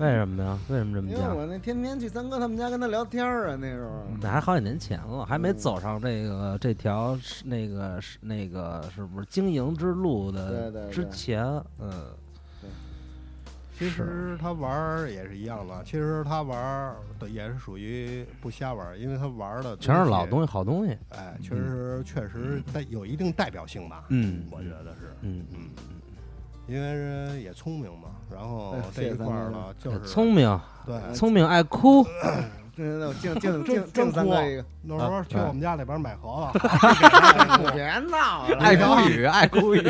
[0.00, 0.58] 为什么呀？
[0.68, 1.36] 为什么这么因为讲？
[1.36, 4.02] 我那天天去三哥他们家跟他聊天儿啊，那时候。
[4.20, 11.44] 那还好几年前了，还没走上这个这条是那个是那个是不是经营之路对的对对之前？
[11.78, 11.92] 嗯，
[13.78, 20.96] 其实他玩儿也是一样的，其实他玩儿的也是属于不瞎玩儿，因为他玩儿的全是老，东西，好东西。
[21.10, 24.46] 哎，确实确实带有一定代表性吧，嗯。
[24.50, 25.68] 我觉得是，嗯，嗯，
[26.66, 32.02] 因为人也聪明嘛，然后哎这一块儿呢就是聪明，对，聪明爱哭。
[32.74, 39.82] 对对对，我敬敬敬真敬三哥一个，那时候去我们家里边买核桃， 别闹了，爱哭雨，爱哭语。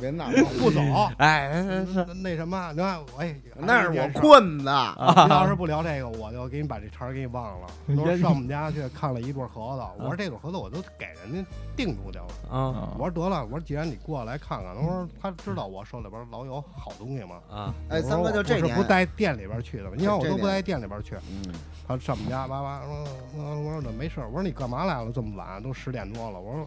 [0.00, 0.26] 别闹，
[0.58, 0.80] 不走，
[1.18, 1.50] 哎，
[1.92, 4.40] 是那那什么，你看，哎，那是我困。
[4.40, 4.94] 困的。
[5.26, 7.66] 你要是不聊这个，我就给你把这茬给你忘了。
[8.18, 12.26] 上我们家去看了一对核桃，我说这对核桃我都给人家定出去了。
[12.50, 17.36] 啊我说得了，我说既然你过来看看，他说他知道我手里边老有好东西嘛。
[17.50, 19.92] 啊，哎，我说三哥就这年不是不带店里边去的吗？
[19.96, 21.52] 你看我都不带店里边去，嗯，
[21.88, 23.04] 他上我们家叭叭，我
[23.36, 26.66] 我我说那没事儿，我说你干嘛来了这么晚，都十点多了，我说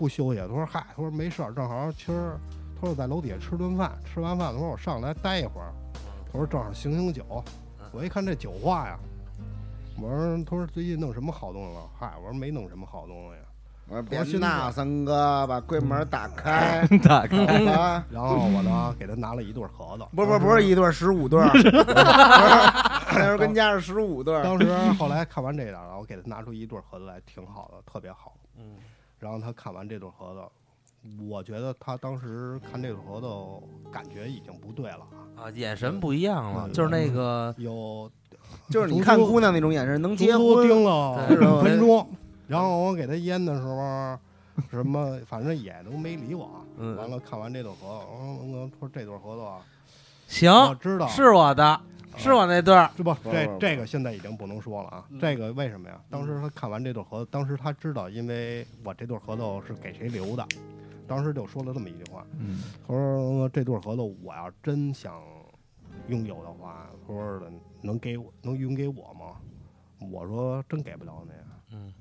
[0.00, 2.40] 不休息，他说嗨，他说没事儿，正好今儿
[2.80, 5.70] 他说在楼底下吃顿饭，吃完饭他说我上来待一会儿，
[6.32, 7.44] 他说正好醒醒酒，
[7.92, 8.98] 我一看这酒话呀，
[10.00, 11.82] 我说他说最近弄什么好东西了？
[11.98, 13.38] 嗨，我说没弄什么好东西。
[13.88, 18.02] 我说别我现在闹，三哥，把柜门打开， 打开，啊！
[18.10, 21.38] 然后我呢给他拿了一对盒子，不不不是一对儿十五对
[23.12, 24.42] 那时候跟家是十五对儿。
[24.42, 28.32] 当时后来看完这点儿，然后给他拿出一对盒子来，挺好的，特别好。
[28.56, 28.76] 嗯，
[29.20, 30.50] 然后他看完这对核桃，
[31.28, 33.62] 我觉得他当时看这对核桃，
[33.92, 35.06] 感觉已经不对了
[35.36, 38.10] 啊，啊，眼神不一样了，嗯就是那个有
[38.68, 40.66] 就是你看姑娘那种眼神，能结婚。
[40.66, 42.08] 盯了对五分钟。
[42.48, 44.18] 然后我给他腌的时候，
[44.70, 46.50] 什么反正也都没理我。
[46.78, 48.06] 嗯完了看完这对核桃，
[48.42, 49.60] 我说这对核桃啊，
[50.26, 51.80] 行，我知道是我的，
[52.16, 52.90] 是我那对儿。
[52.96, 55.06] 这不这不不这个现在已经不能说了啊。
[55.10, 56.00] 嗯这个为什么呀？
[56.10, 60.46] 当时他看完这对核桃，当时他知道，因为我这对核桃是给谁留的，
[61.06, 65.22] 当时就说了这么一句话，嗯，他说这对核桃我要真想
[66.08, 67.50] 拥有的话，他说的
[67.82, 69.36] 能给我能匀给我吗？
[70.10, 71.32] 我说真给不了你。
[71.72, 71.92] 嗯，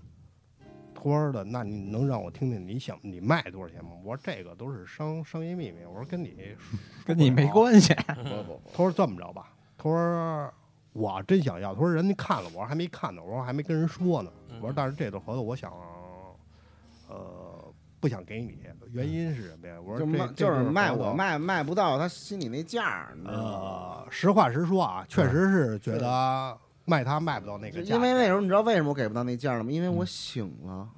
[0.96, 3.92] 托儿的，那你能让我听听你想你卖多少钱吗？
[4.04, 6.56] 我说这个都是商商业秘密，我说跟你
[7.06, 7.52] 跟你没系。
[7.52, 7.94] 关系。
[8.74, 9.52] 他说这么着吧，
[9.82, 10.54] 他说
[10.92, 14.30] 我真想要，他说人家看了，我说还没看呢，我说还没跟人说呢，
[14.62, 15.72] 我说但是这对合同我想，
[17.08, 18.60] 呃，不想给你，
[18.92, 19.76] 原因是什么呀？
[19.80, 21.14] 我说这就是卖我。
[21.14, 24.04] 卖卖不到他心里那价儿，你知道吗？
[24.04, 29.72] 呃，实话实说啊，确实是觉得卖他卖不到那个价，因为那时候你知道为什么我给不到那价儿了吗？
[29.72, 30.90] 因为我醒了。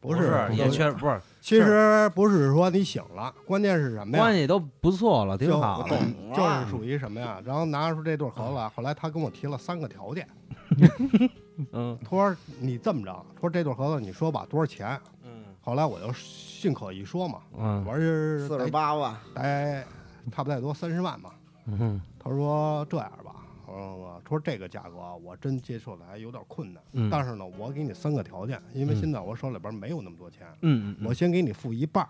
[0.00, 4.22] 不是也确实不是，其实不是说你醒了，关键是什么呀？
[4.22, 5.98] 关系都不错了，挺就好的。
[6.34, 7.40] 就是属于什么呀？
[7.44, 10.26] 然后拿出这对盒子来，后来他跟我提了三个条件，
[11.72, 14.98] 嗯他说你这么着，他说这对盒子你说吧多少钱？
[15.24, 15.30] 嗯
[15.62, 19.84] 后来我就信口一说嘛，嗯我说是四十八万，哎
[20.32, 21.30] 差不太多三十万嘛。
[21.66, 23.29] 嗯他说这样吧，
[23.72, 27.08] 我说这个价格啊我真接受的还有点困难，嗯。
[27.10, 29.00] 但是呢，我给你三个条件，因为嗯。
[29.00, 32.06] 现在我手里边没有那么多钱，嗯我先给你付一半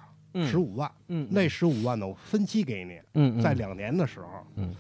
[0.47, 4.75] 十五万，嗯那十五万呢我分期给你，嗯在两年的时候，嗯。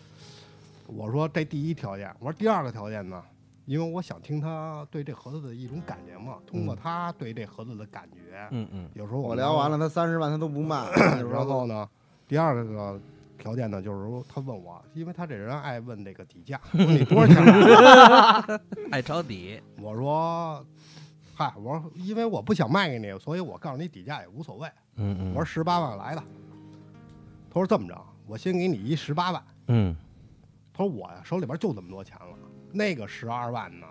[0.86, 3.22] 我说这第一条件，我说第二个条件呢，
[3.64, 8.88] 因为我想听他对这盒子的一种感觉嘛，通过他对这盒子的感觉，嗯嗯。
[8.94, 10.90] 有时候我聊完了，他三十万他都不卖。
[11.30, 11.88] 然后呢，
[12.26, 13.00] 第二个
[13.40, 18.60] 条件呢，就是说他问我，因为他这人爱问这个底价， 问你多少钱买？
[18.92, 19.60] 爱抄底。
[19.80, 20.64] 我说，
[21.34, 24.68] 嗨，我说因为我不想卖给你，所以我告诉你底价也无所谓。
[24.96, 26.22] 嗯嗯我说十八万来的，
[27.48, 29.42] 他说这么着，我先给你一十八万。
[29.68, 29.96] 嗯
[30.72, 32.36] 他说我呀手里边就这么多钱了，
[32.72, 33.86] 那个十二万呢，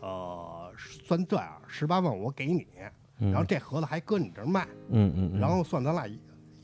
[0.00, 2.66] 呃，算这样，十八万我给你，
[3.20, 6.06] 嗯，然后这盒子还搁你这儿卖，嗯嗯，然后算咱俩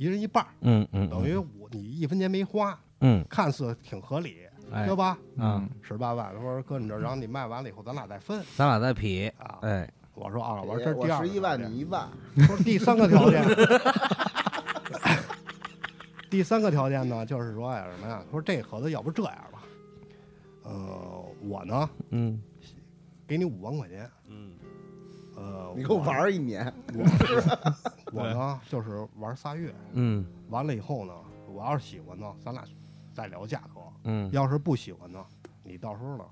[0.05, 4.37] 一一人一半，嗯嗯等于我你一分钱没花，嗯看似挺合理，
[4.71, 5.19] 哎对吧？
[5.37, 9.29] 嗯，十八万，他说搁你这，然后你卖完了以后咱俩再分咱俩再比。
[9.39, 9.59] 啊。
[9.63, 13.43] 哎，我说啊，我说这第二我十一万，你一万，他说第三个条件，
[16.29, 18.23] 第三个条件呢，就是说呀什么呀？
[18.31, 19.63] 说这盒子要不这样吧，
[20.65, 22.41] 呃，我呢嗯
[23.27, 24.53] 给你五万块钱，嗯
[25.45, 26.73] 呃，你给我玩儿一年。
[28.13, 31.13] 我呢就是玩仨月，嗯完了以后呢，
[31.49, 32.65] 我要是喜欢呢，咱俩
[33.13, 35.25] 再聊价格；嗯要是不喜欢呢，
[35.63, 36.25] 你到时候呢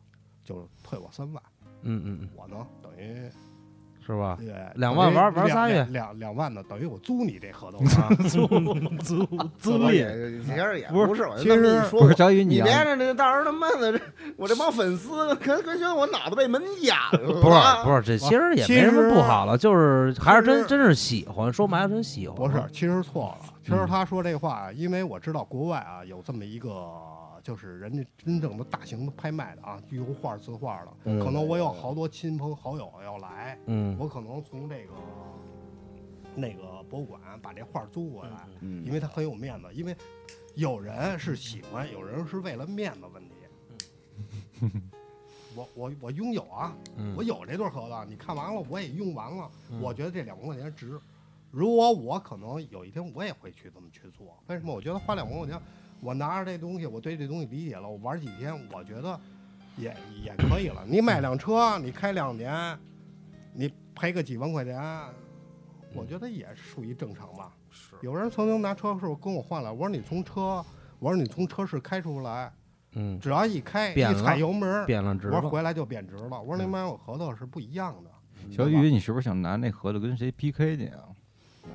[0.45, 1.43] 就退我三万，
[1.83, 3.29] 嗯嗯我呢等于
[4.05, 4.37] 是吧？
[4.41, 8.47] 对，两万玩玩仨月两两两万的，等于我租你这合同 啊，租
[9.03, 9.27] 租
[9.59, 14.01] 租我赁，也其实也不是其实说，不是小雨你你啊，别让这到时候他妈的，这
[14.37, 17.19] 我这帮粉丝可可觉得我脑子被门压了。
[17.41, 22.37] 不是不是，这其实也没什么不好了，就是还是真真是喜欢，说白了真喜欢。
[22.37, 23.52] 不是，其实错了。
[23.63, 27.01] 其实嗯他说这话，因为我知道国外啊有这么一个，
[27.43, 34.93] 就是人家真正的大型的拍卖的啊，油画、字画的，嗯可能我有好多亲朋好友要来，嗯，我可能从这个
[36.35, 39.97] 那个博物馆把这画租过来，嗯因为他很有面子，因为
[40.57, 43.35] 有人是喜欢，有人是为了面子问题。
[45.55, 50.99] 我我我拥有啊，嗯我有这对合同，你看完了我也用完了，嗯我觉得这两万块钱值。
[51.53, 54.75] 如果我可能有一天我也会去这么去做，为什么？
[54.75, 55.61] 我觉得花两万块钱，
[56.01, 59.21] 我拿着这东西，我对这东西理解了，我玩几天，我觉得
[59.77, 59.95] 也
[60.25, 60.83] 也可以了。
[60.89, 62.79] 你买辆车，你开两年，
[63.53, 64.83] 你赔个几万块钱，
[65.95, 67.55] 我觉得也属于正常吧。
[67.69, 70.65] 是，有人曾经拿车时候跟我换了，我说你从车，
[70.99, 72.51] 我说你从车市开出来，
[72.95, 75.37] 嗯，只要一开一踩油门儿，变了值了。
[75.37, 76.41] 我说回来就贬值了。
[76.41, 78.11] 我说那买我合同是不一样的。
[78.51, 81.05] 小雨，你是不是想拿那合同跟谁 PK 去啊？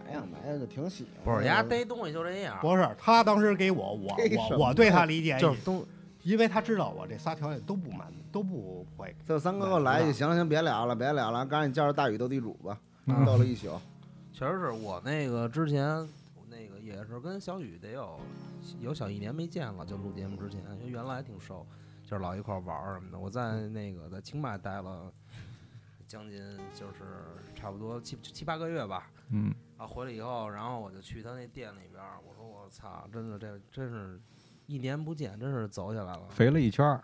[0.08, 1.36] 买呀买呀，就挺喜欢。
[1.36, 4.16] 不是，丫逮东西就这样，不是他当时给我，我
[4.50, 5.86] 我我对他理解，就是都
[6.24, 9.14] 因为他知道我这仨条件都不满，都不会。
[9.26, 13.70] 这三哥给我来一句，行了行，别聊了，别聊了，赶紧叫着大宇斗地主吧，嗯斗了一宿。
[14.34, 16.08] 确实是我那个之前
[16.50, 18.20] 那个也是跟小雨得有
[18.80, 21.66] 有小一年没见了，就录节目之前，因为原来挺熟，
[22.04, 23.18] 就是老一块儿玩儿什么的。
[23.18, 25.12] 我在那个在清迈待了
[26.08, 26.40] 将近
[26.74, 27.04] 就是
[27.54, 29.10] 差不多七七八个月吧。
[29.30, 34.20] 嗯，啊，回来以后，然后我就去他那店里边儿，我说我操，真的这真是
[34.66, 36.28] 一年不见，真是走起来了。
[36.30, 37.02] 肥了一圈儿，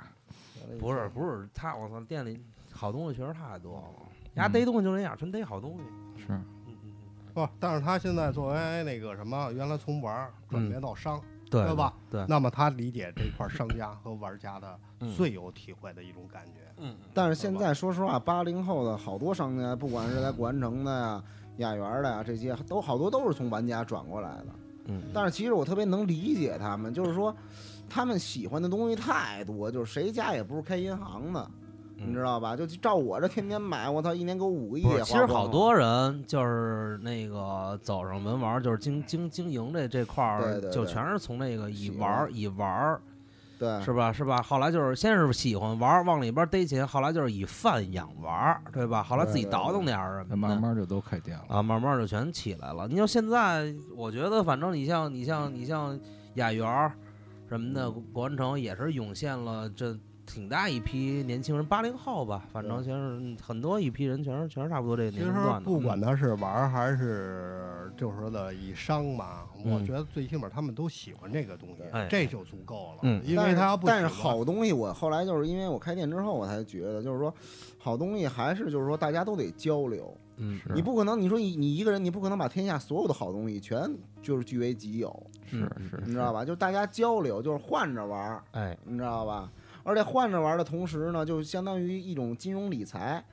[0.80, 2.42] 不是不是他，我操，店里
[2.72, 4.10] 好东西确实太多了。
[4.36, 5.84] 丫嗯逮东西就那样，纯逮好东西。
[6.22, 11.22] 是嗯嗯嗯，不，但是他现在作为那个什么，原来从玩儿转嗯变到商，
[11.62, 11.94] 对对吧？
[12.10, 16.60] 对，那么他理解这块商家和玩家的嗯最有体会的一种感觉。
[16.78, 21.24] 嗯，但是现在说实话，八零后的好多商家，不管是在古玩城的呀、
[21.58, 24.48] 雅园的呀，这些都好多都是从玩家转过来的。
[24.86, 27.34] 嗯，但是其实我特别能理解他们，就是说
[27.90, 31.63] 他们喜欢的东西太多，就是谁家也不是开银行的，嗯
[32.06, 32.56] 你知道吧？
[32.56, 43.02] 就照我这天天买，我操，一年给我五个亿其实好多人就是那个走上文玩，就是经经经营这这块儿，就全是从那个以玩儿以玩儿
[43.60, 44.42] 对是吧是吧？
[44.42, 49.02] 后来就是先是喜欢玩儿，往里边逮钱，后来就是以贩养玩儿，对吧？
[49.02, 50.56] 后来自己倒腾点儿什么的。
[50.56, 51.56] 慢慢就都开店了。
[51.56, 52.88] 啊，慢慢就全起来了。
[52.88, 55.98] 你就现在，我觉得反正你像你像你像
[56.34, 56.92] 雅园儿
[57.48, 65.62] 什么的，国安城也是涌现了这挺大一批年轻人，八零后吧，反正全是很多一批人，全是全是差不多这个年龄段的。
[65.62, 73.00] 不管他是玩儿还是就是说的以商嘛，我嗯觉得最起码他们都喜欢这个东西哎，这就足够了。
[73.04, 77.34] 嗯因但是为他要不但是好东西，我后来就是因为我开店之后，我才觉得，就是说，
[77.78, 80.16] 好东西还是就是说大家都得交流。
[80.38, 83.88] 嗯，你不可能，你说你你一个人，你不可能把天下所有的好东西全
[84.20, 85.60] 就是据为己有，是
[85.92, 86.44] 是，你知道吧？
[86.44, 89.52] 就是大家交流，就是换着玩儿，哎，你知道吧？
[89.84, 93.24] 而且换着玩儿的同时呢，就相当于一种金融理财。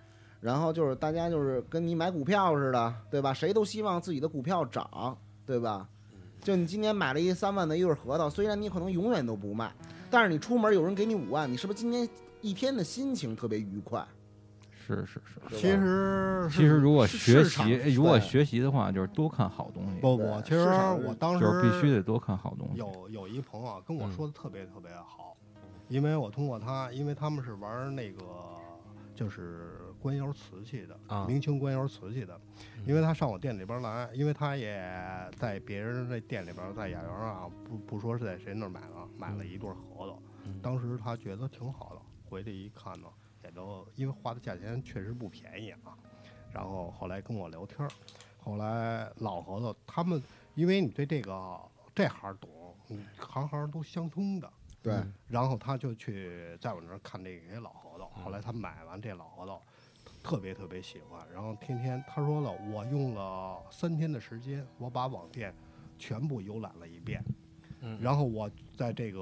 [0.40, 3.32] 然后就是大家就是跟你买股票似的，对吧？
[3.34, 5.86] 谁都希望自己的股票涨，对吧？
[6.40, 9.70] 就你今年买了一三万的一对核桃，虽然你可能永远都不卖，
[10.10, 12.08] 但是你出门有人给你五万，你是不是今天
[12.40, 14.02] 一天的心情特别愉快？
[14.72, 15.54] 是是是。
[15.54, 20.60] 其实其实如果学习，如果学习的话，就是多看好东西，不不，其实
[21.06, 22.78] 我当时就是必须得多看好东西。
[22.78, 25.29] 有有一朋友跟我嗯说的特别特别好，
[25.90, 28.22] 因为我通过他，因为他们是玩那个
[29.12, 32.40] 就是官窑瓷器的，啊明清官窑瓷器的，
[32.86, 34.72] 因为他上我店里边来，因为他也
[35.36, 43.08] 在别人那店里边，在雅园啊，不不说是在谁那儿买了，买了一对核桃，嗯当时他觉得挺好的，回去一看呢，
[43.42, 45.98] 也都因为花的价钱确实不便宜啊，
[46.52, 47.90] 然后后来跟我聊天儿，
[48.38, 50.22] 后来老核桃他们，
[50.54, 51.60] 因为你对这个
[51.92, 52.48] 这行懂，
[52.86, 54.50] 你行行都相通的，
[54.82, 59.62] 对，然后他就去在我那儿看这些老核桃，嗯后来他买完这老核桃，
[60.22, 65.54] 特别特别喜欢，然后天天他说了，我用了三天的时间，我把网店
[65.98, 67.22] 全部游览了一遍，
[67.80, 68.00] 嗯。
[68.00, 69.20] 然后我在这个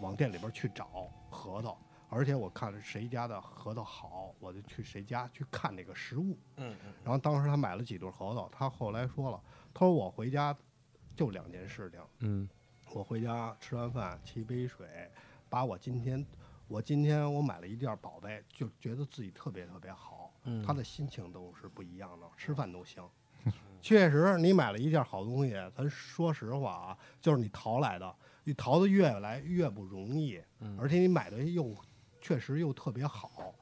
[0.00, 1.78] 网店里边去找核桃，
[2.08, 6.38] 而且我看谁家的核桃好，我就去谁家去看那个实物。
[6.56, 6.92] 嗯嗯。
[7.04, 9.38] 然后当时他买了几对核桃，他后来说了，
[9.74, 10.56] 他说我回家
[11.14, 12.48] 就两件事情，嗯
[12.96, 14.86] 我回家吃完饭沏杯水，
[15.50, 16.24] 把我今天
[16.66, 20.32] 我今天我买了一件宝贝，就觉得自己特别特别好。
[20.44, 23.06] 嗯他的心情都是不一样的，吃饭都香。
[23.82, 31.76] 确实，你买了一件好东西，咱说实话啊，就是你淘来的，你淘的越来越不容易，嗯而且你买的又
[32.22, 33.54] 确实又特别好，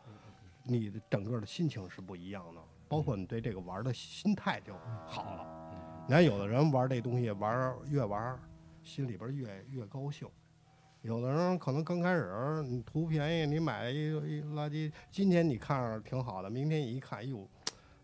[0.63, 4.73] 你的整个的心情是不一样的，包括你对这个玩的心态就
[5.09, 6.07] 好了。
[6.07, 8.39] 你看，有的人玩这东西玩越玩儿，
[8.85, 10.29] 心里边儿越越高兴。
[11.03, 17.47] 有的人可能刚开始你图便宜，你买一一垃圾，今天你看着挺好的，明天一看，哟，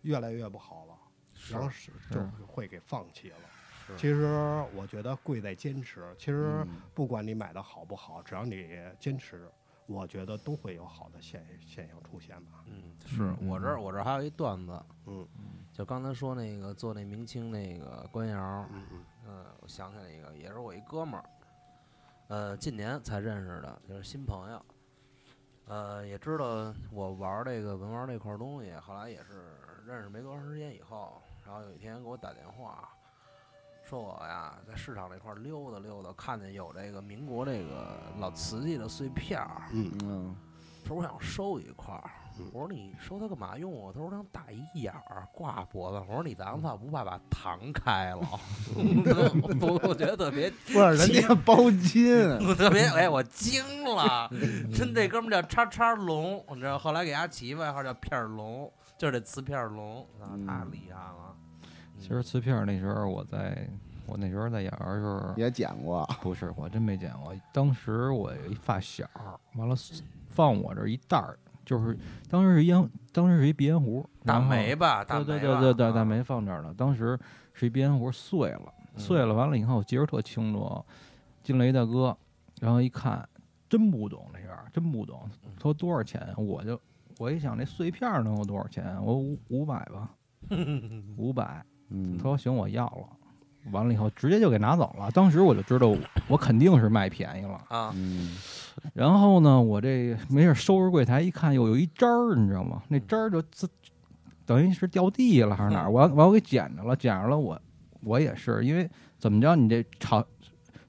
[0.02, 0.94] 越来越不好了，
[1.50, 1.92] 然后是。
[2.10, 3.36] 就会给放弃了。
[3.96, 4.24] 其实
[4.74, 6.14] 我觉得贵在坚持。
[6.18, 6.64] 其实
[6.94, 8.68] 不管你买的好不好，只要你
[8.98, 9.50] 坚持，
[9.86, 12.64] 我觉得都会有好的现现象出现吧。
[12.66, 13.34] 嗯，是。
[13.48, 15.26] 我这儿我这儿还有一段子，嗯。
[15.72, 21.24] 就刚才说那个做那明清那个官窑，嗯嗯嗯，我想起来一个，也是我一哥们儿，
[22.26, 24.64] 呃，近年才认识的，就是新朋友，
[25.66, 29.54] 呃，也知道我玩儿这个文玩这块儿东西，后来也是
[29.86, 32.88] 认识没多长时间以后，然后有一天给我打电话，
[33.84, 39.92] 说我呀在市场这块儿溜达溜达，看见有这个民国这个老瓷器的碎片儿，嗯。
[40.02, 40.36] 嗯，
[40.84, 43.92] 说我想收一块儿嗯，我说你收它干嘛用啊？
[43.92, 46.04] 他说我想打一眼儿挂脖子。
[46.08, 48.20] 我说你咱操不怕把膛开了？
[49.60, 52.14] 我我觉得特别不是人家包金，
[52.46, 54.28] 我特别哎，我惊了，
[54.74, 56.78] 真这哥们儿叫叉叉龙，你知道？
[56.78, 61.34] 后来给他起一外号叫片儿龙，就是这瓷片儿龙，啊嗯太厉害了。
[61.98, 63.68] 其实瓷片儿那时候我在
[64.06, 67.34] 我那时候在演儿的时候，也剪过，不是我真没剪过。
[67.52, 69.06] 当时我有一发小，
[69.56, 69.76] 完了
[70.30, 71.38] 放我这儿一袋儿，
[71.70, 71.96] 就是
[72.28, 76.74] 当时是烟，当时是一鼻烟壶，大然后梅吧，大对对对对对，大啊梅放这儿了。
[76.74, 77.16] 当时
[77.52, 80.84] 是一鼻烟壶碎了，嗯碎了完了以后，我记着特清楚，
[81.44, 82.16] 进来一大哥，
[82.60, 83.24] 然后一看，
[83.68, 85.20] 真不懂这样，真不懂。
[85.44, 86.20] 嗯他说多少钱？
[86.36, 86.80] 我就
[87.18, 88.96] 我一想，这碎片儿能有多少钱？
[89.00, 90.10] 我五五百吧，
[91.16, 91.64] 五百。
[91.90, 93.16] 嗯他说行，我要了。
[93.72, 95.10] 完了以后，直接就给拿走了。
[95.10, 95.96] 当时我就知道我，
[96.28, 97.60] 我肯定是卖便宜了。
[97.68, 98.36] 啊，嗯，
[98.94, 102.82] 然后呢，我这没事收拾柜台一看，又有一渣儿，你知道吗？
[102.88, 103.68] 那渣儿就自
[104.46, 105.90] 等于是掉地了还是哪儿？
[105.90, 107.60] 完完我给捡着了，捡着了我
[108.02, 108.88] 我也是，因为
[109.18, 110.24] 怎么着，你这少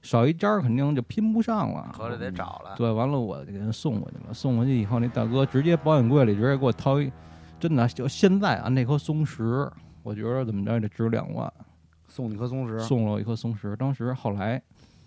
[0.00, 1.90] 少一渣儿肯定就拼不上了。
[1.92, 2.74] 合着得找了。
[2.76, 4.34] 对，完了我就给人送过去了。
[4.34, 7.12] 送过去以后，那大哥直接保险柜里直接给我掏一，
[7.60, 9.70] 真的就现在啊，那颗松石，
[10.02, 11.52] 我觉得怎么着也得值两万。
[12.12, 13.74] 送你颗松石，送了我一颗松石。
[13.74, 14.60] 当时后来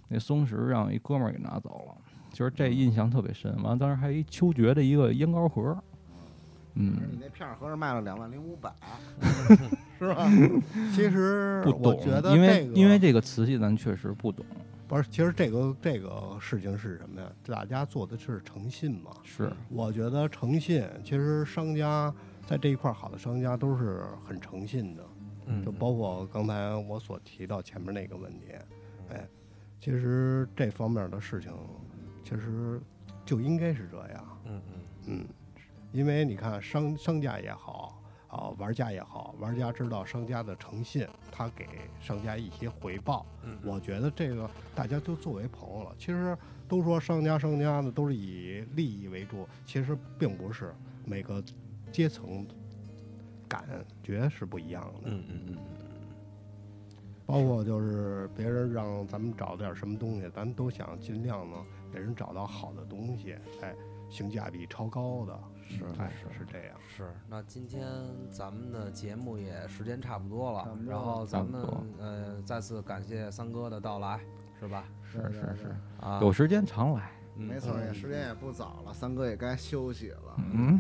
[0.08, 1.96] 那松石让一哥们儿给拿走了，
[2.34, 3.56] 就是这印象特别深。
[3.62, 5.78] 完了，当时还有一秋爵的一个烟膏盒，
[6.74, 8.74] 嗯你嗯，那片儿合着卖了两万零五百，
[10.00, 10.28] 是吧？
[10.96, 14.44] 其实不懂觉，得因为这个因为这个瓷器咱确实不懂，
[14.88, 17.28] 不是，其实这个这个事情是什么呀？
[17.46, 19.12] 大家做的是诚信嘛。
[19.24, 22.12] 是我觉得诚信，其实商家
[22.48, 25.04] 在这一块儿好的商家都是很诚信的，
[25.46, 28.48] 嗯就包括刚才我所提到前面那个问题。
[29.10, 29.28] 哎，
[29.80, 31.52] 其实这方面的事情，
[32.24, 32.82] 其实
[33.26, 34.40] 就应该是这样。
[34.46, 35.26] 嗯嗯嗯，
[35.92, 41.68] 因为你看商商家也好啊，玩家也好，玩家知道商家的诚信，他给
[42.00, 43.26] 商家一些回报。
[43.44, 45.96] 嗯，我觉得这个大家就作为朋友了。
[46.00, 46.36] 其实
[46.68, 50.74] 都说商家商家呢都是以利益为主，其实并不是
[51.06, 51.44] 每个
[51.92, 52.46] 阶层
[53.48, 53.66] 感
[54.04, 55.10] 觉是不一样的。
[55.10, 55.58] 嗯嗯嗯
[57.28, 63.76] 包括就是别人让咱们找点什么东西，咱们都想尽量能给人找到好的东西，哎，
[64.12, 66.46] 性价比超高的，是哎是。
[66.46, 66.78] 这样。
[66.88, 67.12] 是。
[67.28, 67.84] 那今天
[68.30, 71.66] 咱们的节目也时间差不多了然后咱们
[71.98, 74.20] 呃再次感谢三哥的到来，
[74.60, 74.86] 是吧？
[75.12, 80.80] 是是是，啊，有时间常来，嗯没错，也时间也不早了，三哥也该休息了，嗯，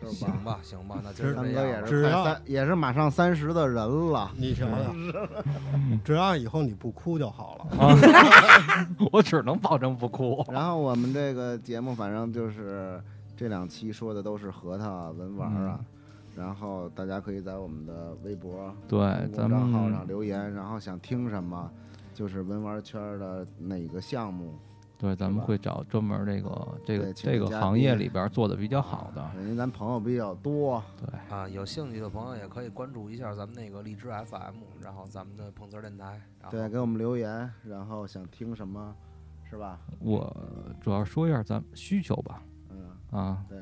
[0.00, 0.58] 是行吧？
[0.62, 4.30] 行吧，那今儿三这样吧哥也是快要三，也是马上三十的人了。
[4.36, 5.28] 你瞧瞧，
[6.04, 7.66] 只要以后你不哭就好了。
[9.12, 10.44] 我只能保证不哭。
[10.50, 13.00] 然后我们这个节目，反正就是
[13.36, 15.80] 这两期说的都是核桃文玩啊，
[16.36, 18.98] 然后大家可以在我们的微博对，
[19.32, 21.70] 咱众账号上们留言，然后想听什么，
[22.14, 24.54] 就是文玩圈的哪个项目，
[25.02, 38.94] 对咱们会找专门这个这个这个行业里边做的比较好的，因为咱朋友比较多，对，啊，有兴趣的朋友也可以关注一下咱们那个荔枝 FM，然后咱们的碰瓷儿电台，对，给我们留言，然后想听什么，
[39.50, 39.80] 是吧？
[39.98, 40.36] 我
[40.80, 42.40] 主要说一下咱们需求吧，
[42.70, 43.58] 嗯，啊，对，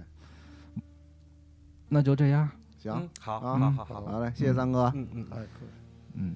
[1.88, 4.92] 那就这样，行嗯，好，啊好好好，好嘞，谢谢三哥。
[4.94, 5.26] 嗯嗯。
[5.30, 5.68] 哎，可以
[6.12, 6.34] 嗯。